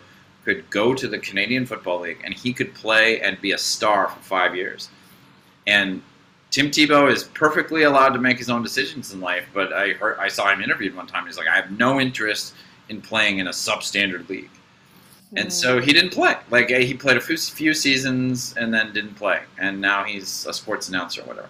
could 0.45 0.69
go 0.71 0.95
to 0.95 1.09
the 1.09 1.19
Canadian 1.19 1.67
Football 1.67 2.01
League 2.01 2.21
and 2.25 2.33
he 2.33 2.53
could 2.53 2.73
play 2.75 3.21
and 3.21 3.41
be 3.41 3.53
a 3.53 3.59
star 3.59 4.09
for 4.09 4.21
five 4.21 4.55
years. 4.55 4.89
And 5.67 6.01
Tim 6.51 6.71
Tebow 6.71 7.11
is 7.11 7.25
perfectly 7.25 7.83
allowed 7.83 8.11
to 8.11 8.21
make 8.21 8.39
his 8.39 8.49
own 8.49 8.63
decisions 8.63 9.13
in 9.13 9.21
life, 9.21 9.47
but 9.53 9.73
I 9.73 9.91
heard, 9.95 10.19
I 10.19 10.29
saw 10.29 10.53
him 10.53 10.63
interviewed 10.63 10.95
one 10.95 11.09
time. 11.09 11.27
He's 11.27 11.37
like, 11.37 11.49
I 11.49 11.57
have 11.57 11.73
no 11.73 12.01
interest 12.01 12.55
in 12.89 13.03
playing 13.03 13.39
in 13.39 13.49
a 13.49 13.51
substandard 13.51 14.29
league. 14.29 14.51
And 15.35 15.49
Mm. 15.49 15.53
so 15.53 15.81
he 15.81 15.93
didn't 15.93 16.11
play. 16.13 16.37
Like 16.51 16.69
he 16.69 16.95
played 16.95 17.17
a 17.17 17.21
few, 17.21 17.37
few 17.37 17.75
seasons 17.75 18.55
and 18.57 18.73
then 18.73 18.93
didn't 18.93 19.15
play, 19.15 19.41
and 19.59 19.81
now 19.81 20.05
he's 20.05 20.47
a 20.47 20.53
sports 20.53 20.89
announcer 20.89 21.23
or 21.23 21.25
whatever. 21.25 21.49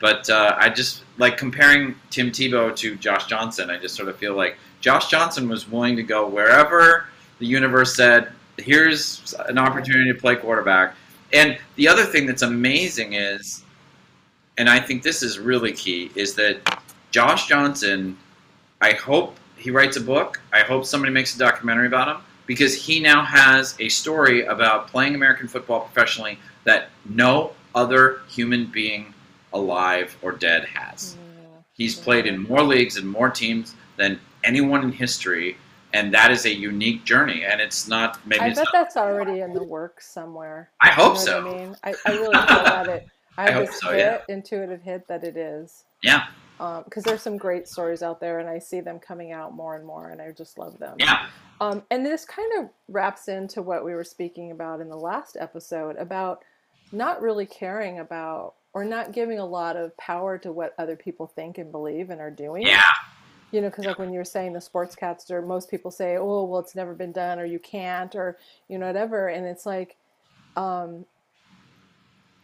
But 0.00 0.28
uh, 0.28 0.54
I 0.58 0.68
just 0.68 1.02
like 1.16 1.38
comparing 1.38 1.94
Tim 2.10 2.30
Tebow 2.30 2.76
to 2.76 2.96
Josh 2.96 3.26
Johnson. 3.26 3.70
I 3.70 3.78
just 3.78 3.94
sort 3.94 4.08
of 4.10 4.16
feel 4.18 4.34
like 4.34 4.58
Josh 4.80 5.08
Johnson 5.08 5.48
was 5.48 5.66
willing 5.68 5.96
to 5.96 6.02
go 6.02 6.26
wherever 6.28 7.06
the 7.38 7.46
universe 7.46 7.96
said, 7.96 8.32
"Here's 8.58 9.34
an 9.48 9.56
opportunity 9.56 10.12
to 10.12 10.18
play 10.18 10.36
quarterback." 10.36 10.94
And 11.32 11.58
the 11.76 11.88
other 11.88 12.04
thing 12.04 12.26
that's 12.26 12.42
amazing 12.42 13.14
is, 13.14 13.62
and 14.58 14.68
I 14.68 14.78
think 14.78 15.02
this 15.02 15.22
is 15.22 15.38
really 15.38 15.72
key, 15.72 16.10
is 16.14 16.34
that 16.34 16.58
Josh 17.10 17.46
Johnson. 17.48 18.18
I 18.82 18.92
hope 18.92 19.38
he 19.56 19.70
writes 19.70 19.96
a 19.96 20.02
book. 20.02 20.38
I 20.52 20.60
hope 20.60 20.84
somebody 20.84 21.10
makes 21.10 21.34
a 21.34 21.38
documentary 21.38 21.86
about 21.86 22.08
him 22.08 22.22
because 22.46 22.74
he 22.74 23.00
now 23.00 23.22
has 23.24 23.74
a 23.80 23.88
story 23.88 24.44
about 24.46 24.88
playing 24.88 25.14
American 25.14 25.48
football 25.48 25.80
professionally 25.80 26.38
that 26.64 26.88
no 27.04 27.52
other 27.74 28.20
human 28.28 28.66
being 28.66 29.12
alive 29.52 30.16
or 30.22 30.32
dead 30.32 30.64
has. 30.66 31.16
Yeah. 31.16 31.48
He's 31.74 31.94
played 31.94 32.26
in 32.26 32.42
more 32.42 32.62
leagues 32.62 32.96
and 32.96 33.08
more 33.08 33.30
teams 33.30 33.74
than 33.96 34.18
anyone 34.44 34.82
in 34.82 34.92
history, 34.92 35.56
and 35.92 36.12
that 36.14 36.30
is 36.30 36.44
a 36.46 36.54
unique 36.54 37.04
journey. 37.04 37.44
And 37.44 37.60
it's 37.60 37.88
not 37.88 38.24
maybe 38.26 38.40
I 38.42 38.54
bet 38.54 38.66
that's 38.72 38.96
already 38.96 39.40
in 39.40 39.52
the 39.52 39.62
works 39.62 40.08
somewhere. 40.08 40.70
I 40.80 40.88
You 40.88 40.94
hope 40.94 41.14
know 41.14 41.20
so. 41.20 41.48
I 41.48 41.54
mean, 41.54 41.76
I, 41.84 41.94
I 42.06 42.10
really 42.12 42.34
feel 42.34 42.64
that 42.64 42.88
it. 42.88 43.06
I 43.38 43.42
I 43.42 43.50
have 43.50 43.54
hope 43.54 43.66
this 43.66 43.80
so, 43.80 43.90
hit, 43.90 43.98
yeah. 43.98 44.34
intuitive 44.34 44.80
hit 44.82 45.06
that 45.08 45.22
it 45.22 45.36
is. 45.36 45.84
Yeah, 46.02 46.26
um, 46.58 46.84
Because 46.84 47.04
there's 47.04 47.20
some 47.20 47.36
great 47.36 47.68
stories 47.68 48.02
out 48.02 48.18
there, 48.18 48.38
and 48.38 48.48
I 48.48 48.58
see 48.58 48.80
them 48.80 48.98
coming 48.98 49.32
out 49.32 49.52
more 49.54 49.76
and 49.76 49.84
more, 49.84 50.08
and 50.08 50.22
I 50.22 50.30
just 50.30 50.56
love 50.58 50.78
them. 50.78 50.96
yeah, 50.98 51.26
Um, 51.60 51.82
and 51.90 52.04
this 52.04 52.24
kind 52.24 52.52
of 52.58 52.70
wraps 52.88 53.28
into 53.28 53.62
what 53.62 53.84
we 53.84 53.94
were 53.94 54.04
speaking 54.04 54.50
about 54.50 54.80
in 54.80 54.88
the 54.88 54.96
last 54.96 55.36
episode 55.38 55.96
about 55.96 56.44
not 56.92 57.22
really 57.22 57.46
caring 57.46 57.98
about 57.98 58.54
or 58.74 58.84
not 58.84 59.12
giving 59.12 59.38
a 59.38 59.46
lot 59.46 59.74
of 59.76 59.96
power 59.96 60.36
to 60.36 60.52
what 60.52 60.74
other 60.78 60.96
people 60.96 61.26
think 61.26 61.56
and 61.56 61.72
believe 61.72 62.10
and 62.10 62.20
are 62.20 62.30
doing. 62.30 62.62
Yeah. 62.66 62.82
You 63.52 63.62
know, 63.62 63.70
because 63.70 63.86
like 63.86 63.98
when 63.98 64.12
you 64.12 64.18
were 64.18 64.24
saying 64.24 64.52
the 64.52 64.58
sportscaster, 64.58 65.44
most 65.46 65.70
people 65.70 65.90
say, 65.90 66.16
"Oh, 66.18 66.44
well, 66.44 66.60
it's 66.60 66.74
never 66.74 66.94
been 66.94 67.12
done," 67.12 67.38
or 67.38 67.46
"You 67.46 67.58
can't," 67.58 68.14
or 68.14 68.36
you 68.68 68.76
know, 68.76 68.86
whatever. 68.86 69.28
And 69.28 69.46
it's 69.46 69.64
like, 69.64 69.96
um, 70.56 71.06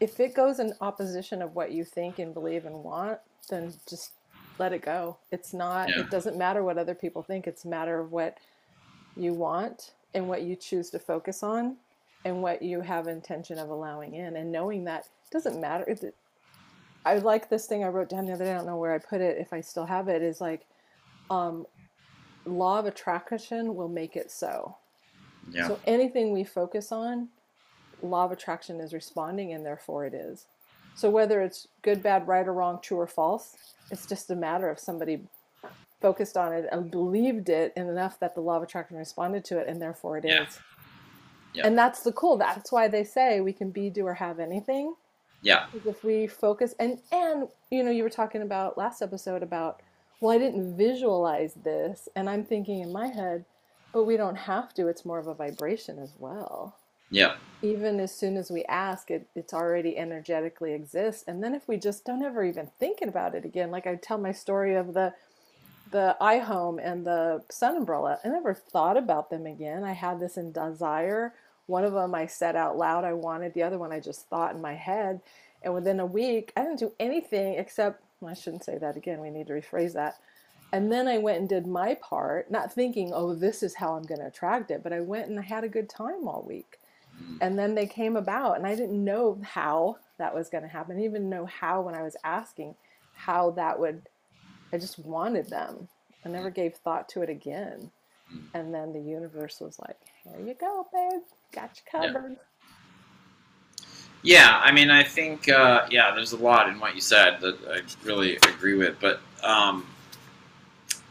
if 0.00 0.21
it 0.21 0.33
goes 0.33 0.59
in 0.59 0.73
opposition 0.81 1.42
of 1.42 1.54
what 1.54 1.73
you 1.73 1.85
think 1.85 2.19
and 2.19 2.33
believe 2.33 2.64
and 2.66 2.83
want, 2.83 3.19
then 3.50 3.75
just 3.87 4.12
let 4.59 4.73
it 4.73 4.83
go. 4.83 5.19
It's 5.33 5.52
not. 5.52 5.88
Yeah. 5.88 6.00
It 6.00 6.11
doesn't 6.11 6.38
matter 6.38 6.62
what 6.62 6.78
other 6.78 6.95
people 6.95 7.23
think. 7.23 7.47
It's 7.47 7.64
a 7.64 7.69
matter 7.69 7.99
of 7.99 8.12
what 8.12 8.38
you 9.16 9.33
want 9.33 9.92
and 10.14 10.28
what 10.28 10.42
you 10.42 10.57
choose 10.57 10.90
to 10.90 10.99
focus 10.99 11.42
on 11.42 11.76
and 12.25 12.42
what 12.42 12.62
you 12.62 12.81
have 12.81 13.09
intention 13.09 13.59
of 13.59 13.71
allowing 13.71 14.14
in 14.14 14.37
and 14.37 14.52
knowing 14.52 14.85
that 14.85 15.07
doesn't 15.31 15.61
matter. 15.61 15.97
I 17.04 17.16
like 17.16 17.49
this 17.49 17.66
thing 17.66 17.83
i 17.83 17.88
wrote 17.88 18.09
down 18.09 18.26
the 18.26 18.33
other 18.33 18.45
day. 18.45 18.52
I 18.52 18.57
don't 18.57 18.66
know 18.66 18.76
where 18.76 18.92
i 18.92 18.99
put 18.99 19.21
it 19.21 19.38
if 19.38 19.52
i 19.52 19.61
still 19.61 19.87
have 19.87 20.09
it 20.09 20.23
is 20.23 20.40
like 20.40 20.66
um, 21.31 21.66
law 22.45 22.78
of 22.78 22.87
attraction 22.87 23.75
will 23.75 23.88
make 23.88 24.16
it 24.16 24.31
so. 24.31 24.76
Yeah. 25.50 25.69
so 25.69 25.81
anything 25.87 26.33
we 26.33 26.45
focus 26.45 26.92
on 26.92 27.28
law 28.02 28.25
of 28.25 28.33
attraction 28.33 28.81
is 28.81 28.92
responding 28.92 29.52
and 29.52 29.64
therefore 29.66 30.04
it 30.04 30.14
is. 30.14 30.47
So 30.95 31.11
whether 31.11 31.40
it's 31.40 31.66
good 31.83 32.02
bad 32.02 32.28
right 32.28 32.47
or 32.47 32.52
wrong 32.52 32.78
true 32.83 33.00
or 33.00 33.07
false 33.07 33.57
it's 33.92 34.07
just 34.07 34.31
a 34.31 34.37
matter 34.37 34.71
of 34.71 34.81
somebody 34.81 35.21
focused 36.02 36.37
on 36.37 36.52
it 36.52 36.66
and 36.73 36.90
believed 36.90 37.49
it 37.49 37.73
enough 37.76 38.18
that 38.21 38.35
the 38.35 38.40
law 38.40 38.56
of 38.56 38.62
attraction 38.64 38.97
responded 38.97 39.44
to 39.47 39.59
it 39.59 39.68
and 39.68 39.80
therefore 39.80 40.18
it 40.18 40.25
is. 40.26 40.30
Yeah. 40.32 40.47
Yeah. 41.54 41.66
and 41.66 41.76
that's 41.76 42.00
the 42.00 42.12
cool 42.12 42.38
that's 42.38 42.73
why 42.73 42.88
they 42.88 43.04
say 43.04 43.40
we 43.42 43.52
can 43.52 43.71
be 43.71 43.90
do 43.90 44.06
or 44.06 44.14
have 44.14 44.40
anything 44.40 44.94
yeah. 45.42 45.66
if 45.85 46.02
we 46.02 46.26
focus 46.26 46.75
and 46.78 46.99
and 47.12 47.47
you 47.71 47.82
know 47.82 47.90
you 47.90 48.02
were 48.02 48.09
talking 48.11 48.40
about 48.40 48.78
last 48.78 49.02
episode 49.02 49.42
about 49.42 49.82
well 50.21 50.32
i 50.35 50.38
didn't 50.38 50.76
visualize 50.78 51.52
this 51.62 52.09
and 52.16 52.30
i'm 52.30 52.42
thinking 52.42 52.80
in 52.80 52.90
my 52.90 53.09
head 53.09 53.44
but 53.92 54.04
we 54.04 54.16
don't 54.16 54.37
have 54.37 54.73
to 54.73 54.88
it's 54.88 55.04
more 55.04 55.18
of 55.18 55.26
a 55.26 55.35
vibration 55.35 55.99
as 55.99 56.14
well 56.18 56.75
Yeah. 57.11 57.35
even 57.61 58.00
as 58.00 58.14
soon 58.14 58.38
as 58.38 58.50
we 58.50 58.64
ask 58.64 59.11
it 59.11 59.28
it's 59.35 59.52
already 59.52 59.99
energetically 59.99 60.73
exists 60.73 61.23
and 61.28 61.42
then 61.44 61.54
if 61.54 61.68
we 61.68 61.76
just 61.76 62.06
don't 62.06 62.23
ever 62.23 62.42
even 62.44 62.71
thinking 62.80 63.09
about 63.09 63.35
it 63.35 63.44
again 63.44 63.71
like 63.71 63.87
i 63.87 63.97
tell 63.97 64.16
my 64.16 64.32
story 64.32 64.75
of 64.75 64.94
the 64.94 65.12
the 65.93 66.17
iHome 66.21 66.81
and 66.83 67.07
the 67.07 67.45
sun 67.51 67.77
umbrella. 67.77 68.19
I 68.25 68.29
never 68.29 68.55
thought 68.55 68.97
about 68.97 69.31
them 69.31 69.47
again. 69.47 69.85
I 69.85 69.93
had 69.93 70.19
this 70.19 70.37
in 70.37 70.51
desire. 70.53 71.35
One 71.67 71.85
of 71.85 71.93
them 71.93 72.15
i 72.15 72.27
said 72.27 72.57
out 72.57 72.77
loud 72.77 73.05
i 73.05 73.13
wanted. 73.13 73.55
The 73.55 73.63
other 73.63 73.79
one 73.79 73.93
i 73.93 74.01
just 74.01 74.29
thought 74.29 74.55
in 74.55 74.61
my 74.61 74.75
head. 74.75 75.21
And 75.63 75.75
within 75.75 76.01
a 76.01 76.07
week 76.07 76.53
i 76.57 76.63
didn't 76.63 76.81
do 76.81 76.93
anything 76.99 77.55
except 77.55 78.03
well, 78.21 78.33
i 78.33 78.35
shouldn't 78.35 78.65
say 78.65 78.79
that 78.79 78.97
again. 78.97 79.21
We 79.21 79.31
need 79.31 79.47
to 79.49 79.53
rephrase 79.53 79.93
that. 79.93 80.17
And 80.73 80.91
then 80.91 81.07
i 81.07 81.19
went 81.19 81.39
and 81.41 81.49
did 81.49 81.67
my 81.67 81.95
part 81.95 82.51
not 82.51 82.73
thinking 82.73 83.13
oh 83.15 83.35
this 83.35 83.63
is 83.63 83.77
how 83.77 83.95
i'm 83.95 84.03
going 84.03 84.21
to 84.21 84.27
attract 84.27 84.71
it 84.71 84.83
but 84.83 84.93
i 84.93 85.01
went 85.01 85.29
and 85.29 85.39
i 85.39 85.43
had 85.43 85.65
a 85.65 85.69
good 85.69 85.89
time 85.89 86.27
all 86.27 86.45
week. 86.47 86.79
And 87.41 87.59
then 87.59 87.75
they 87.75 87.87
came 87.87 88.17
about 88.17 88.57
and 88.57 88.67
i 88.67 88.75
didn't 88.75 89.05
know 89.05 89.39
how 89.45 89.99
that 90.19 90.35
was 90.35 90.49
going 90.49 90.63
to 90.63 90.69
happen. 90.69 90.93
I 90.97 91.01
didn't 91.01 91.11
even 91.11 91.29
know 91.31 91.47
how 91.47 91.83
when 91.83 91.95
i 91.95 92.03
was 92.03 92.17
asking 92.25 92.75
how 93.15 93.51
that 93.53 93.79
would 93.79 94.09
i 94.73 94.79
just 94.79 94.99
wanted 94.99 95.50
them. 95.50 95.88
I 96.25 96.29
never 96.31 96.50
gave 96.50 96.75
thought 96.76 97.09
to 97.11 97.23
it 97.23 97.31
again. 97.31 97.91
And 98.55 98.75
then 98.75 98.93
the 98.93 99.00
universe 99.02 99.61
was 99.61 99.79
like 99.79 99.99
here 100.25 100.41
you 100.41 100.55
go 100.55 100.87
babe. 100.93 101.23
Got 101.55 101.79
you 101.79 101.85
Yeah. 101.99 102.14
covered. 102.14 102.37
Yeah, 104.23 104.61
I 104.64 104.73
mean, 104.73 104.91
I 104.91 105.02
think, 105.02 105.49
uh, 105.49 105.87
yeah, 105.91 106.14
there's 106.14 106.33
a 106.33 106.37
lot 106.37 106.69
in 106.69 106.79
what 106.79 106.95
you 106.95 107.00
said 107.00 107.41
that 107.41 107.59
I 107.69 107.81
really 108.07 108.37
agree 108.37 108.75
with. 108.76 109.00
But 109.00 109.21
um, 109.43 109.87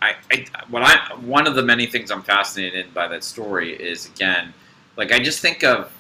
I, 0.02 0.16
I, 0.32 0.46
what 0.70 0.84
I, 0.84 1.14
one 1.16 1.48
of 1.48 1.56
the 1.56 1.64
many 1.64 1.88
things 1.88 2.12
I'm 2.12 2.24
fascinated 2.24 2.94
by 2.94 3.08
that 3.10 3.24
story 3.24 3.74
is 3.74 4.08
again, 4.08 4.54
like 4.98 5.12
I 5.12 5.20
just 5.20 5.42
think 5.42 5.64
of, 5.64 5.92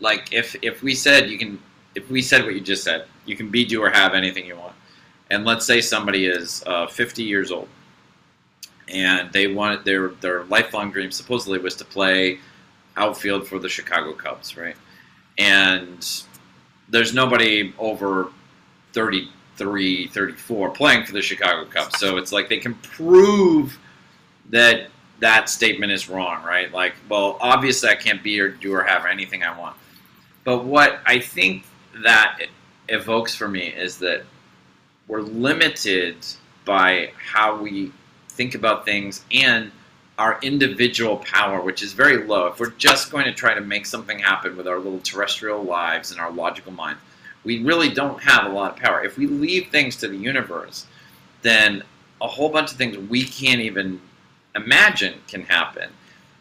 like 0.00 0.32
if 0.32 0.56
if 0.62 0.82
we 0.82 0.94
said 0.94 1.28
you 1.28 1.38
can, 1.38 1.58
if 1.94 2.10
we 2.10 2.22
said 2.22 2.44
what 2.44 2.54
you 2.54 2.60
just 2.60 2.84
said, 2.84 3.06
you 3.26 3.36
can 3.36 3.50
be, 3.50 3.64
do, 3.64 3.82
or 3.82 3.90
have 3.90 4.14
anything 4.14 4.46
you 4.46 4.56
want, 4.56 4.74
and 5.30 5.44
let's 5.44 5.66
say 5.66 5.80
somebody 5.80 6.26
is 6.26 6.62
uh, 6.66 6.86
50 6.86 7.22
years 7.22 7.50
old, 7.50 7.68
and 8.88 9.32
they 9.32 9.46
wanted 9.46 9.84
their 9.84 10.08
their 10.20 10.44
lifelong 10.44 10.90
dream 10.90 11.10
supposedly 11.10 11.58
was 11.58 11.76
to 11.76 11.84
play 11.84 12.38
outfield 12.96 13.46
for 13.46 13.58
the 13.58 13.68
Chicago 13.68 14.12
Cubs, 14.12 14.56
right? 14.56 14.76
and 15.38 16.22
there's 16.88 17.14
nobody 17.14 17.72
over 17.78 18.30
33, 18.92 20.08
34 20.08 20.70
playing 20.70 21.06
for 21.06 21.12
the 21.12 21.22
Chicago 21.22 21.64
Cubs. 21.64 21.98
So 21.98 22.16
it's 22.16 22.32
like 22.32 22.48
they 22.48 22.58
can 22.58 22.74
prove 22.74 23.78
that 24.50 24.88
that 25.20 25.48
statement 25.48 25.92
is 25.92 26.08
wrong, 26.08 26.42
right? 26.44 26.72
Like, 26.72 26.94
well, 27.08 27.38
obviously 27.40 27.88
I 27.88 27.94
can't 27.94 28.22
be 28.22 28.38
or 28.40 28.48
do 28.48 28.74
or 28.74 28.82
have 28.82 29.06
anything 29.06 29.42
I 29.42 29.56
want. 29.58 29.76
But 30.44 30.64
what 30.64 31.00
I 31.06 31.18
think 31.18 31.64
that 32.02 32.40
evokes 32.88 33.34
for 33.34 33.48
me 33.48 33.68
is 33.68 33.98
that 33.98 34.24
we're 35.08 35.22
limited 35.22 36.16
by 36.64 37.10
how 37.16 37.60
we 37.60 37.90
think 38.28 38.54
about 38.54 38.84
things 38.84 39.24
and 39.32 39.72
our 40.18 40.38
individual 40.42 41.16
power, 41.18 41.60
which 41.60 41.82
is 41.82 41.92
very 41.92 42.26
low. 42.26 42.48
If 42.48 42.60
we're 42.60 42.70
just 42.70 43.10
going 43.10 43.24
to 43.24 43.32
try 43.32 43.54
to 43.54 43.60
make 43.60 43.86
something 43.86 44.18
happen 44.18 44.56
with 44.56 44.68
our 44.68 44.78
little 44.78 45.00
terrestrial 45.00 45.62
lives 45.62 46.10
and 46.10 46.20
our 46.20 46.30
logical 46.30 46.72
mind, 46.72 46.98
we 47.44 47.62
really 47.62 47.88
don't 47.88 48.20
have 48.22 48.44
a 48.44 48.48
lot 48.48 48.72
of 48.72 48.76
power. 48.76 49.02
If 49.02 49.16
we 49.16 49.26
leave 49.26 49.68
things 49.68 49.96
to 49.96 50.08
the 50.08 50.16
universe, 50.16 50.86
then 51.42 51.82
a 52.20 52.26
whole 52.26 52.50
bunch 52.50 52.72
of 52.72 52.76
things 52.76 52.98
we 52.98 53.24
can't 53.24 53.60
even 53.60 54.00
imagine 54.54 55.14
can 55.28 55.42
happen. 55.42 55.90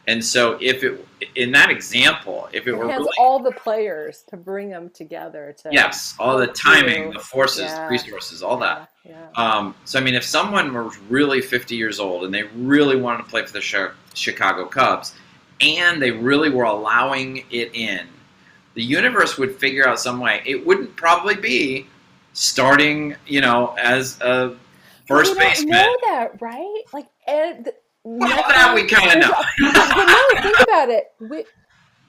And 0.07 0.23
so, 0.23 0.57
if 0.61 0.83
it 0.83 1.05
in 1.35 1.51
that 1.51 1.69
example, 1.69 2.47
if 2.53 2.65
it 2.65 2.71
it 2.71 2.77
were 2.77 2.87
really 2.87 3.09
all 3.19 3.39
the 3.39 3.51
players 3.51 4.23
to 4.29 4.37
bring 4.37 4.69
them 4.69 4.89
together 4.89 5.55
to 5.63 5.69
yes, 5.71 6.15
all 6.19 6.37
the 6.37 6.47
timing, 6.47 7.11
the 7.11 7.19
forces, 7.19 7.63
Yeah. 7.65 7.89
resources, 7.89 8.41
all 8.41 8.57
that. 8.59 8.89
yeah, 9.03 9.27
Um, 9.35 9.75
so 9.85 9.99
I 9.99 10.01
mean, 10.01 10.15
if 10.15 10.23
someone 10.23 10.73
were 10.73 10.89
really 11.09 11.41
50 11.41 11.75
years 11.75 11.99
old 11.99 12.23
and 12.23 12.33
they 12.33 12.43
really 12.55 12.95
wanted 12.95 13.23
to 13.23 13.29
play 13.29 13.45
for 13.45 13.51
the 13.51 13.91
Chicago 14.13 14.65
Cubs, 14.65 15.13
and 15.59 16.01
they 16.01 16.11
really 16.11 16.49
were 16.49 16.65
allowing 16.65 17.43
it 17.51 17.71
in, 17.73 18.07
the 18.75 18.83
universe 18.83 19.37
would 19.37 19.55
figure 19.55 19.87
out 19.87 19.99
some 19.99 20.19
way. 20.19 20.41
It 20.45 20.65
wouldn't 20.65 20.95
probably 20.95 21.35
be 21.35 21.87
starting, 22.33 23.15
you 23.25 23.41
know, 23.41 23.75
as 23.81 24.21
a 24.21 24.55
first 25.07 25.37
baseman. 25.37 25.71
know 25.71 25.97
that 26.05 26.39
right 26.41 26.83
like 26.93 27.07
Ed, 27.25 27.73
Well, 28.19 28.43
that 28.49 28.73
we 28.73 28.85
kind 28.87 29.11
of 29.23 29.29
know. 29.29 29.35
but 29.73 30.05
no, 30.05 30.41
think 30.41 30.59
about 30.61 30.89
it. 30.89 31.11
We, 31.19 31.43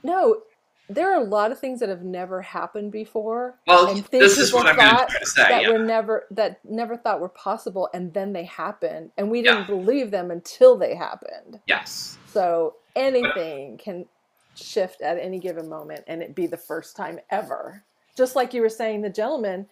no, 0.02 0.42
there 0.88 1.12
are 1.12 1.20
a 1.20 1.24
lot 1.24 1.52
of 1.52 1.58
things 1.58 1.80
that 1.80 1.88
have 1.88 2.02
never 2.02 2.40
happened 2.40 2.92
before. 2.92 3.56
well, 3.66 3.88
and 3.88 4.06
things 4.06 4.22
this 4.22 4.38
is 4.38 4.52
what 4.54 4.66
I'm 4.66 4.76
going 4.76 5.06
to 5.20 5.26
say. 5.26 5.42
that 5.42 5.62
Yeah. 5.62 5.72
were 5.72 5.78
never 5.78 6.26
that 6.30 6.60
never 6.64 6.96
thought 6.96 7.20
were 7.20 7.28
possible, 7.28 7.88
and 7.92 8.14
then 8.14 8.32
they 8.32 8.44
happened, 8.44 9.10
and 9.18 9.30
we 9.30 9.42
didn't 9.42 9.66
believe 9.66 10.10
them 10.10 10.30
until 10.30 10.76
they 10.78 10.94
happened. 10.94 11.60
Yes. 11.66 12.16
So 12.26 12.76
anything 12.96 13.76
can 13.78 14.06
shift 14.54 15.02
at 15.02 15.18
any 15.18 15.38
given 15.38 15.68
moment, 15.68 16.04
and 16.06 16.22
it 16.22 16.34
be 16.34 16.46
the 16.46 16.56
first 16.56 16.96
time 16.96 17.18
ever. 17.30 17.82
Just 18.16 18.34
like 18.34 18.54
you 18.54 18.62
were 18.62 18.68
saying, 18.68 19.02
the 19.02 19.10
gentleman, 19.10 19.66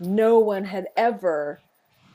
no 0.00 0.38
one 0.38 0.64
had 0.64 0.88
ever 0.96 1.60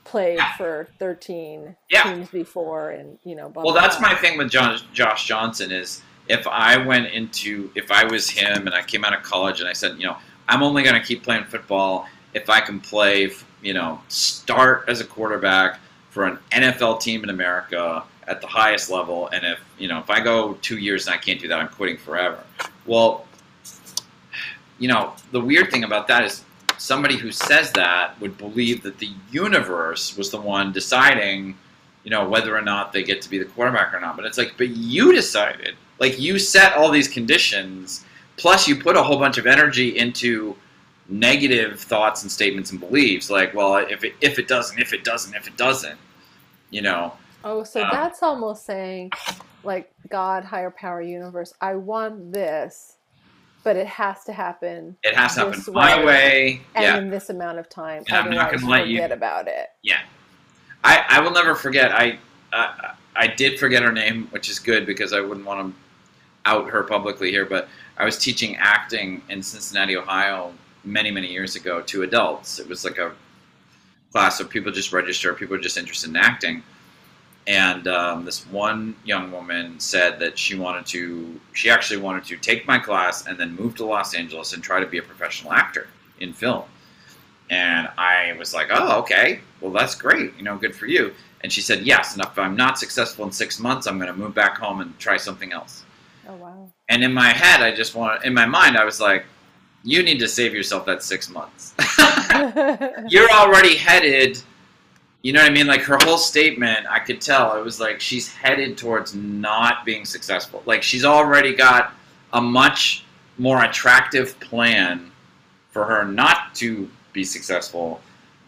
played 0.04 0.36
Yeah. 0.38 0.56
for 0.56 0.88
13 0.98 1.76
Yeah. 1.88 2.02
teams 2.04 2.28
before, 2.30 2.90
and 2.90 3.18
you 3.24 3.34
know, 3.36 3.48
blah, 3.48 3.62
Well, 3.62 3.72
blah, 3.72 3.82
that's 3.82 3.96
blah. 3.96 4.08
my 4.10 4.14
thing 4.14 4.36
with 4.38 4.50
John, 4.50 4.78
Josh 4.92 5.26
Johnson 5.26 5.70
is 5.70 6.02
if 6.28 6.46
I 6.46 6.76
went 6.76 7.06
into 7.12 7.70
if 7.74 7.90
I 7.90 8.04
was 8.04 8.30
him 8.30 8.66
and 8.66 8.74
I 8.74 8.82
came 8.82 9.04
out 9.04 9.12
of 9.14 9.22
college 9.22 9.60
and 9.60 9.68
I 9.68 9.72
said, 9.72 9.98
you 9.98 10.06
know, 10.06 10.16
I'm 10.48 10.62
only 10.62 10.82
going 10.82 11.00
to 11.00 11.06
keep 11.06 11.22
playing 11.22 11.44
football 11.44 12.06
if 12.34 12.48
I 12.50 12.60
can 12.60 12.80
play, 12.80 13.30
you 13.62 13.74
know, 13.74 14.00
start 14.08 14.84
as 14.88 15.00
a 15.00 15.04
quarterback 15.04 15.78
for 16.10 16.24
an 16.26 16.38
NFL 16.50 17.00
team 17.00 17.22
in 17.24 17.30
America 17.30 18.02
at 18.28 18.40
the 18.40 18.46
highest 18.46 18.88
level, 18.90 19.28
and 19.28 19.44
if 19.44 19.58
you 19.78 19.88
know 19.88 19.98
if 19.98 20.08
I 20.08 20.20
go 20.20 20.54
two 20.62 20.78
years 20.78 21.06
and 21.06 21.14
I 21.14 21.18
can't 21.18 21.40
do 21.40 21.48
that, 21.48 21.58
I'm 21.58 21.68
quitting 21.68 21.96
forever. 21.96 22.38
Well, 22.86 23.26
you 24.78 24.88
know, 24.88 25.12
the 25.32 25.40
weird 25.40 25.70
thing 25.70 25.84
about 25.84 26.06
that 26.08 26.24
is 26.24 26.44
somebody 26.82 27.16
who 27.16 27.30
says 27.30 27.72
that 27.72 28.20
would 28.20 28.36
believe 28.38 28.82
that 28.82 28.98
the 28.98 29.10
universe 29.30 30.16
was 30.16 30.30
the 30.30 30.40
one 30.40 30.72
deciding 30.72 31.56
you 32.04 32.10
know, 32.10 32.28
whether 32.28 32.56
or 32.56 32.62
not 32.62 32.92
they 32.92 33.02
get 33.02 33.22
to 33.22 33.30
be 33.30 33.38
the 33.38 33.44
quarterback 33.44 33.94
or 33.94 34.00
not. 34.00 34.16
But 34.16 34.24
it's 34.24 34.38
like, 34.38 34.54
but 34.58 34.70
you 34.70 35.12
decided. 35.12 35.76
Like 35.98 36.18
you 36.18 36.38
set 36.38 36.74
all 36.74 36.90
these 36.90 37.08
conditions, 37.08 38.04
plus 38.36 38.66
you 38.66 38.76
put 38.76 38.96
a 38.96 39.02
whole 39.02 39.18
bunch 39.18 39.38
of 39.38 39.46
energy 39.46 39.98
into 39.98 40.56
negative 41.08 41.80
thoughts 41.80 42.22
and 42.22 42.30
statements 42.32 42.72
and 42.72 42.80
beliefs. 42.80 43.30
Like, 43.30 43.54
well, 43.54 43.76
if 43.76 44.02
it 44.02 44.14
if 44.20 44.38
it 44.38 44.48
doesn't, 44.48 44.78
if 44.80 44.92
it 44.92 45.04
doesn't, 45.04 45.34
if 45.34 45.46
it 45.46 45.56
doesn't, 45.56 45.98
you 46.70 46.82
know. 46.82 47.12
Oh, 47.44 47.62
so 47.62 47.82
Um, 47.82 47.88
that's 47.92 48.22
almost 48.22 48.66
saying 48.66 49.12
like 49.62 49.92
God, 50.08 50.42
higher 50.42 50.70
power, 50.70 51.02
universe, 51.02 51.54
I 51.60 51.76
want 51.76 52.32
this, 52.32 52.96
but 53.64 53.76
it 53.76 53.86
has 53.86 54.24
to 54.24 54.32
happen. 54.32 54.96
It 55.02 55.14
has 55.14 55.34
to 55.34 55.40
happen 55.40 55.58
this 55.58 55.68
my 55.68 56.04
way. 56.04 56.60
and 56.74 56.84
yeah. 56.84 56.98
in 56.98 57.10
this 57.10 57.30
amount 57.30 57.58
of 57.58 57.68
time. 57.68 58.04
And 58.08 58.16
I'm 58.16 58.30
not 58.30 58.52
gonna 58.52 58.68
let 58.68 58.88
you- 58.88 58.98
forget 58.98 59.12
about 59.12 59.48
it. 59.48 59.70
Yeah, 59.82 60.00
I, 60.84 61.04
I 61.08 61.20
will 61.20 61.32
never 61.32 61.54
forget. 61.54 61.92
I 61.92 62.18
uh, 62.52 62.94
I 63.14 63.26
did 63.26 63.58
forget 63.58 63.82
her 63.82 63.92
name, 63.92 64.28
which 64.30 64.48
is 64.48 64.58
good 64.58 64.86
because 64.86 65.12
I 65.12 65.20
wouldn't 65.20 65.46
want 65.46 65.74
to 65.74 65.80
out 66.44 66.68
her 66.70 66.82
publicly 66.82 67.30
here. 67.30 67.46
But 67.46 67.68
I 67.96 68.04
was 68.04 68.18
teaching 68.18 68.56
acting 68.56 69.22
in 69.28 69.42
Cincinnati, 69.42 69.96
Ohio, 69.96 70.52
many 70.84 71.10
many 71.10 71.28
years 71.28 71.56
ago 71.56 71.80
to 71.82 72.02
adults. 72.02 72.58
It 72.58 72.68
was 72.68 72.84
like 72.84 72.98
a 72.98 73.12
class 74.12 74.40
of 74.40 74.50
people 74.50 74.72
just 74.72 74.92
register, 74.92 75.32
people 75.34 75.58
just 75.58 75.78
interested 75.78 76.10
in 76.10 76.16
acting. 76.16 76.62
And 77.46 77.88
um, 77.88 78.24
this 78.24 78.46
one 78.46 78.94
young 79.04 79.32
woman 79.32 79.80
said 79.80 80.20
that 80.20 80.38
she 80.38 80.54
wanted 80.54 80.86
to, 80.86 81.40
she 81.52 81.70
actually 81.70 82.00
wanted 82.00 82.24
to 82.26 82.36
take 82.36 82.66
my 82.68 82.78
class 82.78 83.26
and 83.26 83.38
then 83.38 83.56
move 83.56 83.74
to 83.76 83.84
Los 83.84 84.14
Angeles 84.14 84.52
and 84.52 84.62
try 84.62 84.78
to 84.78 84.86
be 84.86 84.98
a 84.98 85.02
professional 85.02 85.52
actor 85.52 85.88
in 86.20 86.32
film. 86.32 86.64
And 87.50 87.88
I 87.98 88.34
was 88.38 88.54
like, 88.54 88.68
oh, 88.70 89.00
okay, 89.00 89.40
well, 89.60 89.72
that's 89.72 89.94
great, 89.94 90.36
you 90.36 90.44
know, 90.44 90.56
good 90.56 90.74
for 90.74 90.86
you. 90.86 91.12
And 91.42 91.52
she 91.52 91.60
said, 91.60 91.82
yes, 91.82 92.14
and 92.14 92.24
if 92.24 92.38
I'm 92.38 92.56
not 92.56 92.78
successful 92.78 93.24
in 93.24 93.32
six 93.32 93.58
months, 93.58 93.86
I'm 93.86 93.98
going 93.98 94.12
to 94.12 94.16
move 94.16 94.34
back 94.34 94.56
home 94.56 94.80
and 94.80 94.96
try 94.98 95.16
something 95.16 95.52
else. 95.52 95.84
Oh 96.28 96.34
wow. 96.36 96.70
And 96.88 97.02
in 97.02 97.12
my 97.12 97.30
head, 97.30 97.62
I 97.62 97.74
just 97.74 97.94
want 97.94 98.24
in 98.24 98.32
my 98.32 98.46
mind, 98.46 98.76
I 98.76 98.84
was 98.84 99.00
like, 99.00 99.24
you 99.82 100.02
need 100.04 100.18
to 100.20 100.28
save 100.28 100.54
yourself 100.54 100.86
that 100.86 101.02
six 101.02 101.28
months. 101.28 101.74
You're 103.08 103.30
already 103.30 103.76
headed, 103.76 104.40
you 105.22 105.32
know 105.32 105.40
what 105.40 105.50
I 105.50 105.54
mean? 105.54 105.66
Like 105.66 105.82
her 105.82 105.98
whole 106.02 106.18
statement, 106.18 106.86
I 106.88 106.98
could 106.98 107.20
tell 107.20 107.56
it 107.56 107.64
was 107.64 107.80
like 107.80 108.00
she's 108.00 108.28
headed 108.28 108.76
towards 108.76 109.14
not 109.14 109.84
being 109.84 110.04
successful. 110.04 110.62
Like 110.66 110.82
she's 110.82 111.04
already 111.04 111.54
got 111.54 111.94
a 112.32 112.40
much 112.40 113.04
more 113.38 113.64
attractive 113.64 114.38
plan 114.40 115.10
for 115.70 115.84
her 115.84 116.04
not 116.04 116.54
to 116.56 116.88
be 117.12 117.24
successful 117.24 118.00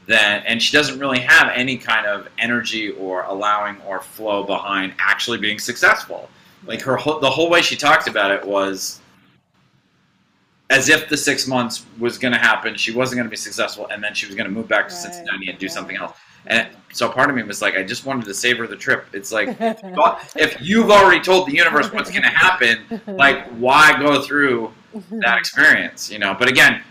than 0.06 0.42
and 0.46 0.62
she 0.62 0.76
doesn't 0.76 0.98
really 0.98 1.20
have 1.20 1.50
any 1.54 1.76
kind 1.76 2.06
of 2.06 2.28
energy 2.38 2.90
or 2.90 3.22
allowing 3.22 3.80
or 3.82 4.00
flow 4.00 4.44
behind 4.44 4.92
actually 4.98 5.38
being 5.38 5.58
successful 5.58 6.28
like 6.66 6.80
her 6.82 6.96
whole, 6.96 7.20
the 7.20 7.30
whole 7.30 7.48
way 7.48 7.62
she 7.62 7.76
talked 7.76 8.06
about 8.06 8.30
it 8.30 8.46
was 8.46 9.00
as 10.68 10.90
if 10.90 11.08
the 11.08 11.16
six 11.16 11.46
months 11.46 11.86
was 11.98 12.18
going 12.18 12.32
to 12.32 12.38
happen 12.38 12.74
she 12.74 12.92
wasn't 12.92 13.16
going 13.16 13.26
to 13.26 13.30
be 13.30 13.36
successful 13.36 13.86
and 13.88 14.04
then 14.04 14.12
she 14.12 14.26
was 14.26 14.34
going 14.34 14.48
to 14.48 14.52
move 14.52 14.68
back 14.68 14.88
to 14.88 14.94
Right, 14.94 15.02
cincinnati 15.02 15.48
and 15.48 15.58
do 15.58 15.66
right. 15.66 15.72
something 15.72 15.96
else 15.96 16.16
and 16.46 16.68
so 16.92 17.08
part 17.08 17.28
of 17.30 17.36
me 17.36 17.42
was 17.42 17.60
like 17.60 17.74
i 17.74 17.82
just 17.82 18.06
wanted 18.06 18.24
to 18.24 18.34
savor 18.34 18.66
the 18.66 18.76
trip. 18.76 19.06
It's 19.12 19.32
like 19.32 19.56
if 19.60 20.60
you've 20.60 20.90
already 20.90 21.20
told 21.20 21.48
the 21.48 21.54
universe 21.54 21.92
what's 21.92 22.10
going 22.10 22.22
to 22.22 22.28
happen 22.28 23.00
like 23.06 23.46
why 23.52 23.98
go 23.98 24.22
through 24.22 24.72
that 25.10 25.38
experience 25.38 26.10
you 26.10 26.18
know? 26.18 26.34
But 26.38 26.48
again 26.48 26.82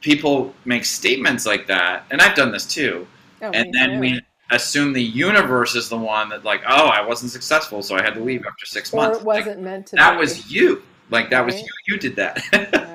people 0.00 0.54
make 0.64 0.84
statements 0.84 1.46
like 1.46 1.66
that 1.66 2.04
and 2.10 2.20
i've 2.20 2.34
done 2.34 2.52
this 2.52 2.66
too. 2.66 3.06
Oh, 3.42 3.50
and 3.50 3.72
then 3.72 3.90
too. 3.90 4.00
we 4.00 4.20
assume 4.50 4.92
the 4.92 5.02
universe 5.02 5.74
is 5.76 5.88
the 5.88 5.96
one 5.96 6.28
that 6.30 6.44
like 6.44 6.62
oh 6.66 6.86
i 6.86 7.00
wasn't 7.00 7.30
successful 7.30 7.82
so 7.82 7.96
i 7.96 8.02
had 8.02 8.14
to 8.14 8.20
leave 8.20 8.44
after 8.46 8.66
six 8.66 8.92
or 8.92 8.96
months. 8.96 9.18
It 9.20 9.24
wasn't 9.24 9.60
meant 9.60 9.86
to 9.88 9.96
that 9.96 10.12
be. 10.12 10.18
was 10.18 10.50
you. 10.50 10.82
Like 11.10 11.30
that 11.30 11.44
was 11.44 11.60
you. 11.60 11.68
You 11.86 11.98
did 11.98 12.16
that. 12.16 12.42
Yeah, 12.52 12.94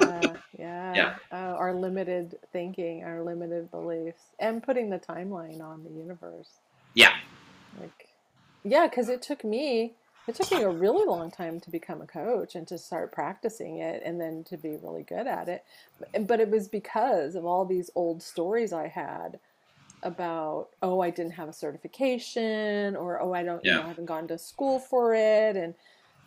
yeah. 0.96 1.16
Oh, 1.32 1.56
our 1.56 1.74
limited 1.74 2.38
thinking, 2.52 3.04
our 3.04 3.24
limited 3.24 3.70
beliefs, 3.72 4.22
and 4.40 4.64
putting 4.64 4.90
the 4.90 5.00
timeline 5.00 5.62
on 5.62 5.84
the 5.84 5.92
universe. 5.92 6.50
Yeah. 6.94 7.14
Like, 7.80 8.10
yeah, 8.64 8.88
because 8.88 9.10
it 9.10 9.22
took 9.22 9.44
me, 9.44 9.94
it 10.28 10.36
took 10.36 10.52
me 10.52 10.64
a 10.64 10.70
really 10.70 11.06
long 11.06 11.30
time 11.30 11.60
to 11.60 11.70
become 11.70 12.02
a 12.02 12.08
coach 12.08 12.56
and 12.56 12.68
to 12.68 12.78
start 12.78 13.12
practicing 13.12 13.78
it 13.78 14.02
and 14.06 14.20
then 14.20 14.44
to 14.46 14.58
be 14.58 14.78
really 14.82 15.04
good 15.04 15.28
at 15.28 15.48
it. 15.48 15.64
But, 16.28 16.40
it 16.40 16.50
was 16.50 16.68
because 16.68 17.36
of 17.36 17.46
all 17.46 17.66
these 17.66 17.90
old 17.96 18.24
stories 18.24 18.74
I 18.74 18.88
had 18.88 19.40
about, 20.03 20.70
oh, 20.81 21.00
I 21.00 21.10
didn't 21.10 21.34
have 21.34 21.50
a 21.50 21.53
certification 21.53 22.96
or, 22.96 23.22
oh, 23.22 23.34
I 23.34 23.44
don't, 23.44 23.64
you 23.64 23.72
Yeah. 23.72 23.77
know, 23.77 23.84
I 23.84 23.88
haven't 23.88 24.05
gone 24.05 24.27
to 24.29 24.38
school 24.38 24.79
for 24.79 25.14
it. 25.14 25.55
And, 25.55 25.75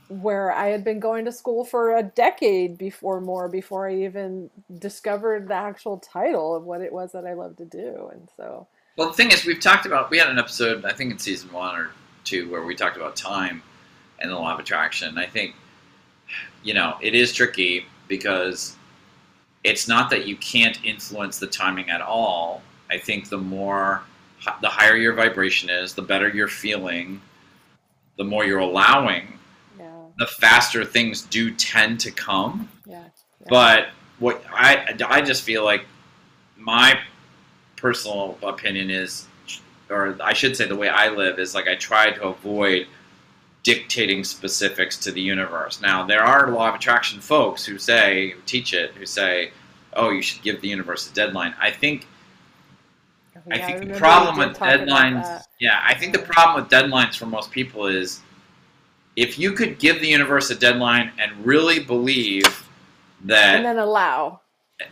where 0.08 0.52
I 0.52 0.68
had 0.68 0.84
been 0.84 1.00
going 1.00 1.26
to 1.26 1.32
school 1.32 1.64
for 1.64 1.96
a 1.96 2.02
decade 2.02 2.78
before 2.78 3.20
more 3.20 3.48
before 3.48 3.88
I 3.88 3.94
even 4.04 4.50
discovered 4.78 5.48
the 5.48 5.54
actual 5.54 5.98
title 5.98 6.56
of 6.56 6.64
what 6.64 6.80
it 6.80 6.92
was 6.92 7.12
that 7.12 7.26
I 7.26 7.34
loved 7.34 7.58
to 7.58 7.66
do. 7.66 8.10
And 8.12 8.28
so, 8.36 8.66
Well, 8.96 9.08
the 9.08 9.14
thing 9.14 9.30
is, 9.30 9.44
we've 9.44 9.60
talked 9.60 9.86
about. 9.86 10.10
We 10.10 10.18
had 10.18 10.30
an 10.30 10.38
episode, 10.38 10.84
I 10.84 10.92
think 10.92 11.12
in 11.12 11.18
season 11.18 11.52
one 11.52 11.76
or 11.76 11.90
two, 12.24 12.50
where 12.50 12.64
we 12.64 12.74
talked 12.74 12.96
about 12.96 13.16
time 13.16 13.62
and 14.20 14.30
the 14.30 14.34
law 14.34 14.54
of 14.54 14.60
attraction. 14.60 15.18
I 15.18 15.26
think, 15.26 15.54
you 16.62 16.74
know, 16.74 16.96
it 17.02 17.14
is 17.14 17.32
tricky 17.32 17.86
because 18.08 18.76
it's 19.64 19.88
not 19.88 20.08
that 20.10 20.26
you 20.26 20.36
can't 20.36 20.82
influence 20.84 21.38
the 21.38 21.46
timing 21.46 21.90
at 21.90 22.00
all. 22.00 22.62
I 22.90 22.96
think 22.96 23.28
the 23.28 23.38
more, 23.38 24.02
the 24.62 24.68
higher 24.68 24.96
your 24.96 25.12
vibration 25.12 25.68
is, 25.68 25.92
the 25.92 26.02
better 26.02 26.28
you're 26.28 26.48
feeling, 26.48 27.20
the 28.16 28.24
more 28.24 28.44
you're 28.44 28.58
allowing, 28.58 29.38
the 30.18 30.26
faster 30.26 30.84
things 30.84 31.22
do 31.22 31.50
tend 31.52 32.00
to 32.00 32.10
come. 32.10 32.68
yeah. 32.84 33.04
yeah. 33.40 33.48
But 33.48 33.88
what 34.18 34.42
I 34.52 34.94
I 35.06 35.20
just 35.22 35.42
feel 35.42 35.64
like 35.64 35.86
my 36.56 36.98
personal 37.76 38.36
opinion 38.42 38.90
is, 38.90 39.26
or 39.88 40.16
I 40.22 40.32
should 40.32 40.56
say, 40.56 40.66
the 40.66 40.76
way 40.76 40.88
I 40.88 41.08
live 41.08 41.38
is 41.38 41.54
like 41.54 41.68
I 41.68 41.76
try 41.76 42.10
to 42.10 42.24
avoid 42.24 42.88
dictating 43.62 44.24
specifics 44.24 44.96
to 44.98 45.12
the 45.12 45.20
universe. 45.20 45.80
Now 45.80 46.04
there 46.06 46.22
are 46.22 46.50
law 46.50 46.68
of 46.68 46.74
attraction 46.74 47.20
folks 47.20 47.64
who 47.64 47.78
say 47.78 48.30
who 48.30 48.40
teach 48.46 48.74
it 48.74 48.92
who 48.92 49.06
say, 49.06 49.52
oh, 49.94 50.10
you 50.10 50.22
should 50.22 50.42
give 50.42 50.60
the 50.60 50.68
universe 50.68 51.10
a 51.10 51.14
deadline. 51.14 51.54
I 51.60 51.70
think 51.70 52.06
I 53.50 53.58
Yeah, 53.58 53.66
think 53.66 53.78
remember 53.78 53.94
the 53.94 53.98
problem 54.00 54.38
with 54.38 54.58
deadlines, 54.62 55.46
yeah, 55.60 55.80
I 55.84 55.94
think 55.94 56.12
the 56.12 56.18
problem 56.20 56.62
with 56.62 56.70
deadlines 56.70 57.16
for 57.16 57.26
most 57.26 57.50
people 57.50 57.86
is 57.86 58.20
if 59.18 59.36
you 59.36 59.50
could 59.52 59.80
give 59.80 60.00
the 60.00 60.06
universe 60.06 60.48
a 60.50 60.54
deadline 60.54 61.10
and 61.18 61.44
really 61.44 61.80
believe 61.80 62.68
that 63.24 63.56
And 63.56 63.64
then 63.64 63.78
allow. 63.78 64.40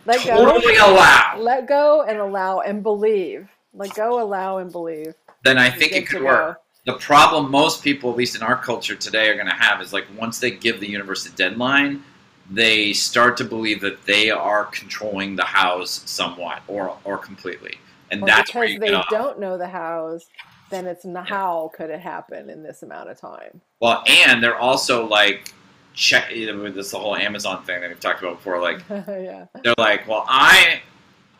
Let 0.05 0.25
go. 0.25 0.43
totally 0.45 0.75
allow, 0.75 1.37
Let 1.39 1.65
go 1.65 2.01
and 2.01 2.19
allow 2.19 2.59
and 2.59 2.83
believe. 2.83 3.47
Let 3.73 3.93
go, 3.95 4.21
allow, 4.21 4.57
and 4.57 4.69
believe. 4.69 5.13
then 5.43 5.57
I 5.57 5.69
think 5.69 5.93
it 5.93 6.07
could 6.09 6.23
work. 6.23 6.61
The 6.85 6.93
problem 6.93 7.49
most 7.49 7.81
people, 7.83 8.11
at 8.11 8.17
least 8.17 8.35
in 8.35 8.41
our 8.43 8.57
culture 8.57 8.95
today, 8.95 9.29
are 9.29 9.35
going 9.35 9.47
to 9.47 9.53
have 9.53 9.81
is 9.81 9.93
like 9.93 10.05
once 10.17 10.39
they 10.39 10.51
give 10.51 10.81
the 10.81 10.89
universe 10.89 11.25
a 11.25 11.31
deadline, 11.31 12.03
they 12.49 12.91
start 12.91 13.37
to 13.37 13.45
believe 13.45 13.79
that 13.81 14.05
they 14.05 14.29
are 14.29 14.65
controlling 14.65 15.35
the 15.37 15.43
house 15.43 16.01
somewhat 16.05 16.61
or 16.67 16.97
or 17.05 17.17
completely, 17.17 17.75
and 18.11 18.23
Or 18.23 18.25
that's 18.25 18.53
where 18.53 18.67
because 18.67 18.79
they 18.79 19.15
don't 19.17 19.39
know 19.39 19.57
the 19.57 19.67
hows, 19.67 20.25
then 20.69 20.85
it's 20.85 21.05
not 21.05 21.27
how 21.27 21.71
could 21.75 21.89
it 21.89 21.99
happen 21.99 22.49
in 22.49 22.63
this 22.63 22.83
amount 22.83 23.09
of 23.09 23.19
time. 23.19 23.61
Well, 23.79 24.03
and 24.07 24.43
they're 24.43 24.57
also 24.57 25.05
like 25.05 25.53
check. 25.93 26.29
This 26.29 26.91
the 26.91 26.99
whole 26.99 27.15
Amazon 27.15 27.63
thing 27.63 27.81
that 27.81 27.89
we've 27.89 27.99
talked 27.99 28.21
about 28.21 28.37
before. 28.37 28.61
Like 28.61 28.81
yeah. 28.89 29.45
they're 29.63 29.73
like, 29.77 30.07
well, 30.07 30.25
I 30.27 30.81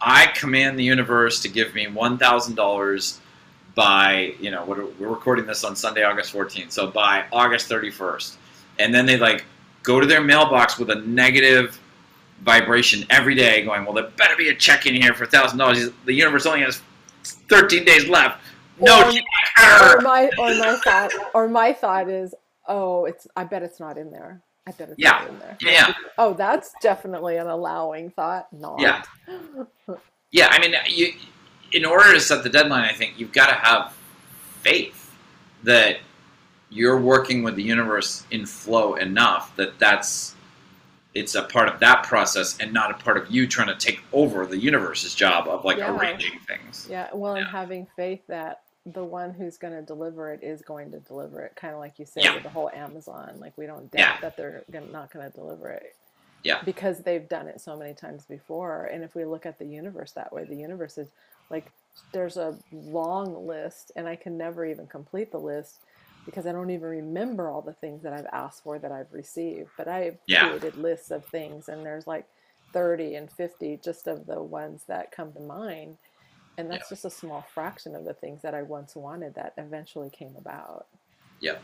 I 0.01 0.27
command 0.27 0.77
the 0.77 0.83
universe 0.83 1.41
to 1.41 1.49
give 1.49 1.73
me 1.73 1.87
one 1.87 2.17
thousand 2.17 2.55
dollars 2.55 3.19
by 3.75 4.33
you 4.39 4.51
know 4.51 4.65
what 4.65 4.77
we're 4.99 5.07
recording 5.07 5.45
this 5.45 5.63
on 5.63 5.75
Sunday, 5.75 6.03
August 6.03 6.31
fourteenth, 6.31 6.71
so 6.71 6.87
by 6.87 7.25
August 7.31 7.67
thirty 7.67 7.91
first, 7.91 8.37
and 8.79 8.93
then 8.93 9.05
they 9.05 9.17
like 9.17 9.45
go 9.83 9.99
to 9.99 10.05
their 10.05 10.21
mailbox 10.21 10.77
with 10.77 10.89
a 10.89 10.95
negative 10.95 11.79
vibration 12.41 13.05
every 13.09 13.35
day, 13.35 13.63
going, 13.63 13.83
well, 13.83 13.93
there 13.93 14.09
better 14.17 14.35
be 14.35 14.49
a 14.49 14.55
check 14.55 14.85
in 14.85 14.95
here 14.95 15.13
for 15.13 15.25
thousand 15.25 15.57
dollars. 15.57 15.89
The 16.05 16.13
universe 16.13 16.45
only 16.45 16.61
has 16.61 16.81
thirteen 17.23 17.85
days 17.85 18.07
left. 18.07 18.41
No, 18.79 19.01
Or- 19.09 19.97
or 19.97 20.01
my 20.01 20.29
or 20.37 20.53
my 20.55 20.79
thought 20.83 21.11
or 21.33 21.47
my 21.47 21.73
thought 21.73 22.09
is, 22.09 22.33
oh, 22.67 23.05
it's 23.05 23.27
I 23.35 23.43
bet 23.43 23.63
it's 23.63 23.79
not 23.79 23.97
in 23.97 24.11
there. 24.11 24.41
I 24.67 24.71
bet 24.71 24.89
it's 24.89 24.99
Yeah. 24.99 25.11
not 25.11 25.27
in 25.29 25.39
there. 25.39 25.57
Yeah. 25.61 25.93
Oh, 26.17 26.33
that's 26.33 26.73
definitely 26.81 27.37
an 27.37 27.47
allowing 27.47 28.09
thought. 28.11 28.51
Not. 28.53 28.79
Yeah. 28.79 29.01
Yeah, 30.31 30.49
I 30.51 30.59
mean, 30.59 30.75
you, 30.87 31.13
in 31.71 31.85
order 31.85 32.13
to 32.13 32.19
set 32.19 32.43
the 32.43 32.49
deadline, 32.49 32.83
I 32.83 32.91
think 32.93 33.17
you've 33.17 33.31
got 33.31 33.47
to 33.47 33.53
have 33.55 33.93
faith 34.61 35.15
that 35.63 35.99
you're 36.69 36.99
working 36.99 37.43
with 37.43 37.55
the 37.55 37.63
universe 37.63 38.25
in 38.31 38.45
flow 38.45 38.95
enough 38.95 39.55
that 39.55 39.79
that's 39.79 40.35
it's 41.13 41.33
a 41.33 41.43
part 41.43 41.67
of 41.69 41.79
that 41.79 42.03
process 42.03 42.57
and 42.59 42.71
not 42.73 42.91
a 42.91 42.93
part 42.95 43.17
of 43.17 43.31
you 43.31 43.47
trying 43.47 43.67
to 43.69 43.75
take 43.75 44.01
over 44.13 44.45
the 44.45 44.57
universe's 44.57 45.15
job 45.15 45.47
of 45.47 45.63
like 45.65 45.77
Yeah. 45.77 45.95
arranging 45.97 46.37
things. 46.39 46.87
Yeah. 46.91 47.07
Well, 47.13 47.35
and 47.35 47.45
Yeah. 47.45 47.51
having 47.51 47.87
faith 47.95 48.21
that 48.27 48.61
the 48.93 49.04
one 49.04 49.34
who's 49.34 49.58
going 49.58 49.73
to 49.73 49.82
deliver 49.82 50.32
it 50.34 50.43
is 50.43 50.62
going 50.62 50.91
to 50.91 51.00
deliver 51.00 51.41
it, 51.41 51.56
kind 51.56 51.73
of 51.73 51.80
like 51.80 52.00
you 52.00 52.06
said 52.06 52.23
Yeah. 52.23 52.36
with 52.36 52.43
the 52.43 52.50
whole 52.50 52.69
Amazon. 52.73 53.38
Like 53.39 53.58
we 53.58 53.65
don't 53.67 53.91
doubt 53.91 54.00
Yeah. 54.00 54.17
that 54.21 54.38
they're 54.38 54.63
gonna, 54.71 54.91
not 54.91 55.12
going 55.12 55.30
to 55.30 55.36
deliver 55.36 55.69
it. 55.71 55.95
Yeah. 56.43 56.62
Because 56.63 57.00
they've 57.04 57.28
done 57.28 57.47
it 57.47 57.62
so 57.62 57.78
many 57.78 57.93
times 57.93 58.26
before, 58.26 58.86
and 58.86 59.04
if 59.04 59.15
we 59.15 59.26
look 59.26 59.45
at 59.45 59.60
the 59.60 59.67
universe 59.67 60.13
that 60.13 60.34
way, 60.34 60.45
the 60.45 60.56
universe 60.56 60.97
is 60.97 61.10
like 61.50 61.73
there's 62.13 62.38
a 62.38 62.58
long 62.71 63.45
list, 63.47 63.91
and 63.95 64.08
I 64.08 64.15
can 64.15 64.38
never 64.38 64.65
even 64.65 64.88
complete 64.88 65.32
the 65.32 65.39
list 65.39 65.80
because 66.26 66.45
I 66.47 66.52
don't 66.52 66.69
even 66.71 66.88
remember 66.88 67.50
all 67.50 67.62
the 67.62 67.73
things 67.73 68.04
that 68.04 68.13
I've 68.13 68.28
asked 68.34 68.63
for 68.63 68.80
that 68.80 68.91
I've 68.91 69.12
received. 69.13 69.71
But 69.78 69.88
I've 69.88 70.17
Yeah. 70.28 70.47
created 70.47 70.78
lists 70.78 71.12
of 71.12 71.26
things, 71.28 71.67
and 71.69 71.86
there's 71.86 72.08
like 72.08 72.26
30 72.73 73.15
and 73.15 73.32
50 73.32 73.78
just 73.84 74.08
of 74.08 74.26
the 74.26 74.41
ones 74.41 74.84
that 74.88 75.12
come 75.12 75.34
to 75.34 75.39
mind. 75.41 75.97
And 76.58 76.72
that's 76.72 76.89
just 76.89 77.06
a 77.06 77.10
small 77.10 77.46
fraction 77.54 77.96
of 77.96 78.04
the 78.04 78.13
things 78.13 78.41
that 78.41 78.56
I 78.56 78.63
once 78.63 78.96
wanted 78.96 79.36
that 79.36 79.54
eventually 79.58 80.10
came 80.10 80.36
about. 80.38 80.88
Yeah, 81.39 81.58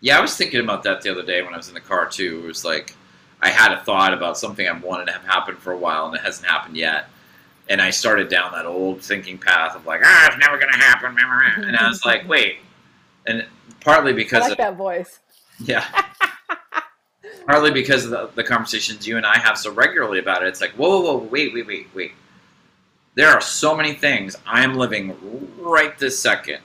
Yeah, 0.00 0.18
I 0.18 0.20
was 0.20 0.36
thinking 0.36 0.60
about 0.60 0.82
that 0.82 1.00
the 1.00 1.10
other 1.10 1.22
day 1.22 1.42
when 1.42 1.54
I 1.54 1.56
was 1.56 1.68
in 1.68 1.74
the 1.74 1.80
car 1.80 2.06
too. 2.06 2.42
It 2.44 2.46
was 2.46 2.64
like 2.64 2.94
I 3.40 3.48
had 3.48 3.72
a 3.72 3.82
thought 3.82 4.12
about 4.12 4.36
something 4.36 4.68
I 4.68 4.72
wanted 4.72 5.06
to 5.06 5.12
have 5.12 5.24
happen 5.24 5.56
for 5.56 5.72
a 5.72 5.78
while 5.78 6.06
and 6.06 6.14
it 6.14 6.20
hasn't 6.20 6.46
happened 6.46 6.76
yet. 6.76 7.06
And 7.68 7.80
I 7.80 7.90
started 7.90 8.28
down 8.28 8.52
that 8.52 8.66
old 8.66 9.02
thinking 9.02 9.38
path 9.38 9.74
of 9.74 9.86
like, 9.86 10.00
ah, 10.04 10.26
it's 10.28 10.38
never 10.38 10.58
gonna 10.58 10.76
happen. 10.76 11.16
And 11.66 11.76
I 11.76 11.88
was 11.88 12.04
like, 12.04 12.28
wait. 12.28 12.58
And 13.26 13.46
partly 13.80 14.12
I 14.12 14.14
because 14.14 14.42
like 14.42 14.52
of, 14.52 14.58
that 14.58 14.76
voice. 14.76 15.20
yeah. 15.60 15.84
partly 17.46 17.70
because 17.70 18.04
of 18.04 18.10
the, 18.10 18.30
the 18.34 18.44
conversations 18.44 19.06
you 19.06 19.16
and 19.16 19.24
I 19.24 19.38
have 19.38 19.56
so 19.56 19.72
regularly 19.72 20.18
about 20.18 20.42
it. 20.42 20.48
It's 20.48 20.60
like, 20.60 20.72
whoa, 20.72 21.00
whoa, 21.00 21.16
whoa, 21.16 21.24
wait, 21.24 21.54
wait, 21.54 21.66
wait, 21.66 21.86
wait. 21.94 22.12
There 23.16 23.30
are 23.30 23.40
so 23.40 23.74
many 23.76 23.94
things 23.94 24.36
I 24.46 24.62
am 24.62 24.74
living 24.76 25.16
right 25.58 25.98
this 25.98 26.18
second 26.18 26.60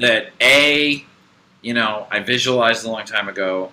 that 0.00 0.30
a 0.40 1.04
you 1.62 1.72
know 1.74 2.06
i 2.10 2.18
visualized 2.20 2.84
a 2.84 2.90
long 2.90 3.04
time 3.04 3.28
ago 3.28 3.70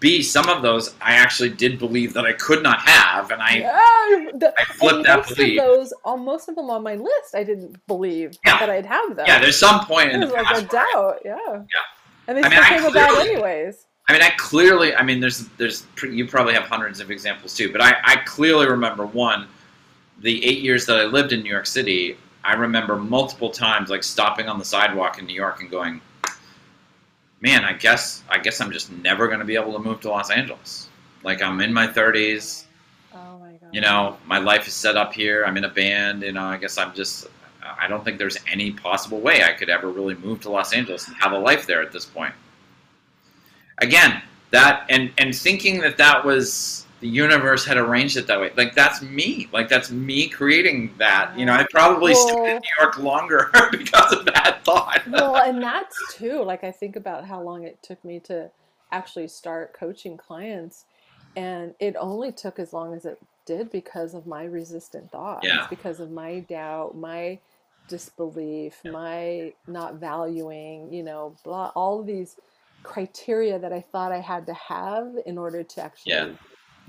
b 0.00 0.20
some 0.22 0.48
of 0.48 0.60
those 0.60 0.92
i 1.00 1.12
actually 1.14 1.48
did 1.48 1.78
believe 1.78 2.12
that 2.14 2.24
i 2.26 2.32
could 2.32 2.62
not 2.64 2.80
have 2.80 3.30
and 3.30 3.40
i 3.40 3.54
yeah, 3.58 4.30
the, 4.34 4.52
I 4.58 4.64
flipped 4.64 5.06
that 5.06 5.18
most 5.18 5.36
belief. 5.36 5.60
of 5.60 5.64
those, 5.66 5.92
all, 6.04 6.16
most 6.16 6.48
of 6.48 6.56
them 6.56 6.68
on 6.68 6.82
my 6.82 6.96
list, 6.96 7.34
I 7.34 7.42
didn't 7.44 7.84
believe 7.86 8.36
Yeah. 8.44 8.58
that 8.58 8.68
I'd 8.70 8.86
have 8.86 9.14
them. 9.16 9.24
yeah 9.26 9.38
there's 9.40 9.58
some 9.58 9.84
point 9.86 10.10
in 10.12 10.20
the 10.20 10.26
There's 10.26 10.36
like 10.36 10.46
past 10.46 10.62
a 10.64 10.66
doubt, 10.66 11.18
yeah. 11.24 11.36
Yeah. 11.48 11.62
And 12.26 12.36
they 12.38 12.42
I 12.42 12.48
mean, 12.48 12.60
still 12.60 12.64
I 12.64 12.68
came 12.80 12.84
about 12.90 13.10
clearly- 13.10 13.30
anyways. 13.32 13.86
i 14.08 14.12
mean 14.12 14.22
i 14.22 14.30
clearly 14.36 14.94
i 14.96 15.02
mean 15.02 15.20
there's 15.20 15.46
there's 15.58 15.86
you 16.02 16.26
probably 16.26 16.54
have 16.54 16.64
hundreds 16.64 16.98
of 17.00 17.10
examples 17.12 17.54
too 17.54 17.70
but 17.72 17.80
i 17.80 17.94
i 18.04 18.16
clearly 18.26 18.66
remember 18.68 19.06
one 19.06 19.46
the 20.22 20.44
eight 20.44 20.60
years 20.60 20.86
that 20.86 20.98
i 20.98 21.04
lived 21.04 21.32
in 21.32 21.42
new 21.42 21.50
york 21.50 21.66
city 21.66 22.16
i 22.44 22.54
remember 22.54 22.96
multiple 22.96 23.50
times 23.50 23.90
like 23.90 24.02
stopping 24.02 24.48
on 24.48 24.58
the 24.58 24.64
sidewalk 24.64 25.18
in 25.18 25.26
new 25.26 25.34
york 25.34 25.60
and 25.60 25.70
going 25.70 26.00
man 27.40 27.64
i 27.64 27.72
guess 27.72 28.22
i 28.28 28.38
guess 28.38 28.60
i'm 28.60 28.72
just 28.72 28.90
never 28.92 29.26
going 29.26 29.38
to 29.40 29.44
be 29.44 29.56
able 29.56 29.72
to 29.72 29.78
move 29.78 30.00
to 30.00 30.08
los 30.08 30.30
angeles 30.30 30.88
like 31.24 31.42
i'm 31.42 31.60
in 31.60 31.72
my 31.72 31.86
30s 31.86 32.64
Oh 33.14 33.38
my 33.38 33.52
god. 33.52 33.68
you 33.72 33.80
know, 33.80 34.16
my 34.26 34.38
life 34.38 34.66
is 34.66 34.72
set 34.74 34.96
up 34.96 35.12
here. 35.12 35.44
I'm 35.44 35.56
in 35.58 35.64
a 35.64 35.68
band. 35.68 36.22
You 36.22 36.32
know, 36.32 36.44
I 36.44 36.56
guess 36.56 36.78
I'm 36.78 36.94
just. 36.94 37.26
I 37.62 37.86
don't 37.86 38.04
think 38.04 38.18
there's 38.18 38.38
any 38.50 38.72
possible 38.72 39.20
way 39.20 39.44
I 39.44 39.52
could 39.52 39.68
ever 39.68 39.88
really 39.90 40.14
move 40.14 40.40
to 40.40 40.50
Los 40.50 40.72
Angeles 40.72 41.06
and 41.06 41.16
have 41.16 41.32
a 41.32 41.38
life 41.38 41.66
there 41.66 41.80
at 41.82 41.92
this 41.92 42.04
point. 42.04 42.34
Again, 43.78 44.22
that 44.50 44.86
and 44.88 45.12
and 45.18 45.34
thinking 45.34 45.80
that 45.80 45.96
that 45.98 46.24
was 46.24 46.81
the 47.02 47.08
universe 47.08 47.66
had 47.66 47.76
arranged 47.76 48.16
it 48.16 48.28
that 48.28 48.40
way. 48.40 48.52
Like 48.56 48.74
that's 48.74 49.02
me. 49.02 49.48
Like 49.52 49.68
that's 49.68 49.90
me 49.90 50.28
creating 50.28 50.94
that. 50.98 51.36
You 51.36 51.44
know, 51.44 51.52
I 51.52 51.66
probably 51.70 52.14
stayed 52.14 52.36
in 52.36 52.44
New 52.54 52.60
York 52.80 52.96
longer 52.98 53.50
because 53.72 54.12
of 54.12 54.24
that 54.26 54.60
thought. 54.64 55.02
well, 55.10 55.36
and 55.44 55.60
that's 55.60 55.96
too. 56.14 56.42
Like 56.44 56.62
I 56.62 56.70
think 56.70 56.94
about 56.94 57.26
how 57.26 57.42
long 57.42 57.64
it 57.64 57.82
took 57.82 58.02
me 58.04 58.20
to 58.20 58.50
actually 58.92 59.26
start 59.26 59.72
coaching 59.72 60.16
clients, 60.16 60.84
and 61.34 61.74
it 61.80 61.96
only 61.98 62.30
took 62.30 62.60
as 62.60 62.72
long 62.72 62.94
as 62.94 63.04
it 63.04 63.18
did 63.46 63.72
because 63.72 64.14
of 64.14 64.24
my 64.24 64.44
resistant 64.44 65.10
thoughts, 65.10 65.44
Yeah. 65.44 65.66
because 65.68 65.98
of 65.98 66.12
my 66.12 66.38
doubt, 66.40 66.96
my 66.96 67.40
disbelief, 67.88 68.80
my 68.84 69.52
not 69.66 69.96
valuing, 69.96 70.92
you 70.92 71.02
know, 71.02 71.34
blah, 71.42 71.72
all 71.74 71.98
of 71.98 72.06
these 72.06 72.36
criteria 72.84 73.58
that 73.58 73.72
I 73.72 73.80
thought 73.80 74.12
I 74.12 74.20
had 74.20 74.46
to 74.46 74.54
have 74.54 75.08
in 75.26 75.36
order 75.36 75.64
to 75.64 75.82
actually 75.82 76.12
Yeah. 76.12 76.30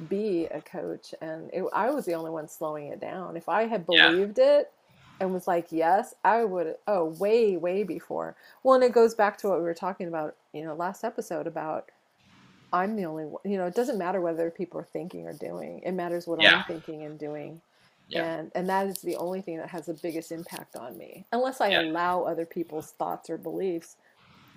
Be 0.07 0.45
a 0.45 0.61
coach. 0.61 1.13
And 1.21 1.49
it, 1.53 1.63
I 1.73 1.89
was 1.91 2.05
the 2.05 2.13
only 2.15 2.31
one 2.31 2.47
slowing 2.47 2.87
it 2.87 2.99
down. 2.99 3.37
If 3.37 3.49
I 3.49 3.63
had 3.65 3.85
Yeah. 3.89 4.09
believed 4.09 4.39
it 4.39 4.71
and 5.19 5.33
was 5.33 5.47
like, 5.47 5.67
yes, 5.71 6.13
I 6.23 6.43
would, 6.43 6.75
oh, 6.87 7.05
way, 7.05 7.57
way 7.57 7.83
before. 7.83 8.35
Well, 8.63 8.75
and 8.75 8.83
it 8.83 8.91
goes 8.91 9.15
back 9.15 9.37
to 9.39 9.49
what 9.49 9.59
we 9.59 9.63
were 9.65 9.73
talking 9.73 10.07
about, 10.07 10.35
you 10.53 10.63
know, 10.63 10.73
last 10.73 11.03
episode 11.03 11.47
about 11.47 11.89
I'm 12.71 12.95
the 12.95 13.05
only 13.05 13.25
one, 13.25 13.41
you 13.45 13.57
know, 13.57 13.67
it 13.67 13.75
doesn't 13.75 13.99
matter 13.99 14.19
whether 14.19 14.49
people 14.49 14.79
are 14.79 14.87
thinking 14.91 15.27
or 15.27 15.33
doing. 15.33 15.81
It 15.83 15.91
matters 15.91 16.25
what 16.25 16.39
Yeah. 16.41 16.57
I'm 16.57 16.63
thinking 16.63 17.03
and 17.03 17.19
doing. 17.19 17.61
Yeah. 18.07 18.23
And 18.23 18.51
and 18.55 18.67
that 18.69 18.87
is 18.87 18.99
the 19.01 19.15
only 19.17 19.41
thing 19.41 19.57
that 19.57 19.69
has 19.69 19.85
the 19.85 19.93
biggest 19.93 20.31
impact 20.31 20.75
on 20.75 20.97
me. 20.97 21.25
Unless 21.31 21.61
I 21.61 21.69
Yeah. 21.69 21.81
allow 21.83 22.23
other 22.23 22.45
people's 22.47 22.91
thoughts 22.93 23.29
or 23.29 23.37
beliefs. 23.37 23.95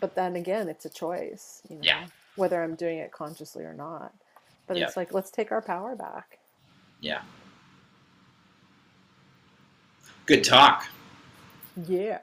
But 0.00 0.14
then 0.14 0.36
again, 0.36 0.68
it's 0.68 0.86
a 0.86 0.90
choice, 0.90 1.60
you 1.68 1.76
know, 1.76 1.82
Yeah. 1.84 2.06
whether 2.36 2.62
I'm 2.62 2.74
doing 2.74 2.98
it 2.98 3.12
consciously 3.12 3.64
or 3.64 3.74
not. 3.74 4.14
But 4.66 4.76
Yeah. 4.76 4.84
it's 4.84 4.96
like 4.96 5.12
let's 5.14 5.30
take 5.30 5.52
our 5.52 5.62
power 5.62 5.94
back. 5.96 6.38
Yeah. 7.00 7.20
Good 10.26 10.42
talk. 10.42 10.86
Yeah. 11.86 12.18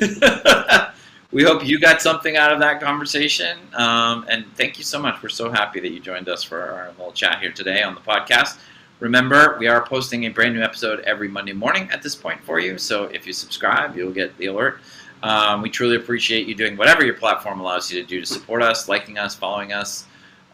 we 1.30 1.44
hope 1.44 1.64
you 1.64 1.78
got 1.78 2.00
something 2.02 2.36
out 2.36 2.52
of 2.52 2.58
that 2.60 2.80
conversation. 2.80 3.58
Um, 3.74 4.26
and 4.28 4.44
thank 4.56 4.78
you 4.78 4.84
so 4.84 5.00
much. 5.00 5.22
We're 5.22 5.28
so 5.28 5.50
happy 5.50 5.78
that 5.80 5.90
you 5.90 6.00
joined 6.00 6.28
us 6.28 6.42
for 6.42 6.60
our 6.60 6.88
little 6.98 7.12
chat 7.12 7.40
here 7.40 7.52
today 7.52 7.82
on 7.82 7.94
the 7.94 8.00
podcast. 8.00 8.58
Remember, 9.00 9.56
we 9.58 9.68
are 9.68 9.84
posting 9.84 10.24
a 10.24 10.28
brand 10.28 10.54
new 10.54 10.62
episode 10.62 11.00
every 11.00 11.28
Monday 11.28 11.52
morning 11.52 11.88
at 11.92 12.02
this 12.02 12.14
point 12.16 12.40
for 12.42 12.58
you. 12.58 12.78
So 12.78 13.04
if 13.04 13.26
you 13.26 13.32
subscribe, 13.32 13.96
you'll 13.96 14.12
get 14.12 14.36
the 14.38 14.46
alert. 14.46 14.80
Um, 15.22 15.62
we 15.62 15.70
truly 15.70 15.96
appreciate 15.96 16.46
you 16.46 16.54
doing 16.54 16.76
whatever 16.76 17.04
your 17.04 17.14
platform 17.14 17.60
allows 17.60 17.90
you 17.90 18.00
to 18.00 18.06
do 18.06 18.20
to 18.20 18.26
support 18.26 18.62
us, 18.62 18.88
liking 18.88 19.18
us, 19.18 19.34
following 19.34 19.72
us, 19.72 20.06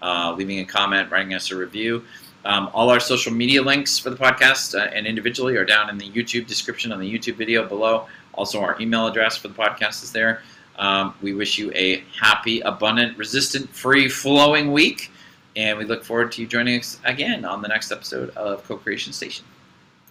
uh, 0.03 0.35
leaving 0.37 0.61
a 0.61 0.65
comment, 0.65 1.11
writing 1.11 1.35
us 1.35 1.51
a 1.51 1.57
review. 1.57 2.05
Um, 2.45 2.71
all 2.73 2.89
our 2.89 3.01
social 3.01 3.33
media 3.33 3.63
links 3.63 3.99
for 3.99 4.11
the 4.11 4.17
podcast 4.17 4.79
uh, 4.79 4.91
and 4.95 5.07
individually 5.07 5.57
are 5.57 5.65
down 5.65 5.91
in 5.91 5.99
the 5.99 6.11
YouTube 6.11 6.47
description 6.47 6.91
on 6.91 6.99
the 6.99 7.13
YouTube 7.13 7.37
video 7.37 7.67
below. 7.67 8.07
Also, 8.35 8.61
our 8.61 8.81
email 8.81 9.07
address 9.07 9.37
for 9.37 9.49
the 9.49 9.55
podcast 9.55 10.03
is 10.03 10.13
there. 10.13 10.43
Um, 10.79 11.15
we 11.21 11.35
wish 11.35 11.59
you 11.59 11.71
a 11.75 12.03
happy, 12.19 12.61
abundant, 12.61 13.19
resistant, 13.19 13.69
free 13.69 14.09
flowing 14.09 14.73
week. 14.73 15.11
And 15.57 15.79
we 15.79 15.85
look 15.85 16.05
forward 16.05 16.33
to 16.33 16.43
you 16.43 16.49
joining 16.49 16.79
us 16.79 16.99
again 17.05 17.45
on 17.45 17.61
the 17.61 17.69
next 17.69 17.93
episode 17.93 18.31
of 18.31 18.65
Co 18.65 18.77
Creation 18.77 19.13
Station. 19.13 19.45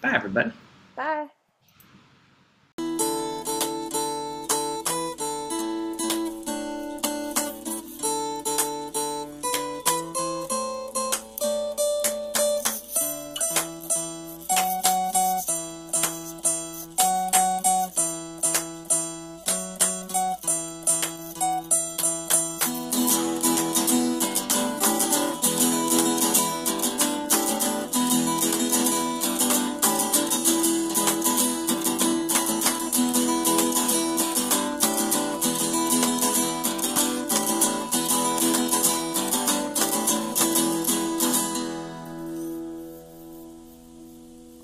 Bye, 0.00 0.12
everybody. 0.14 0.52
Bye. 0.94 1.28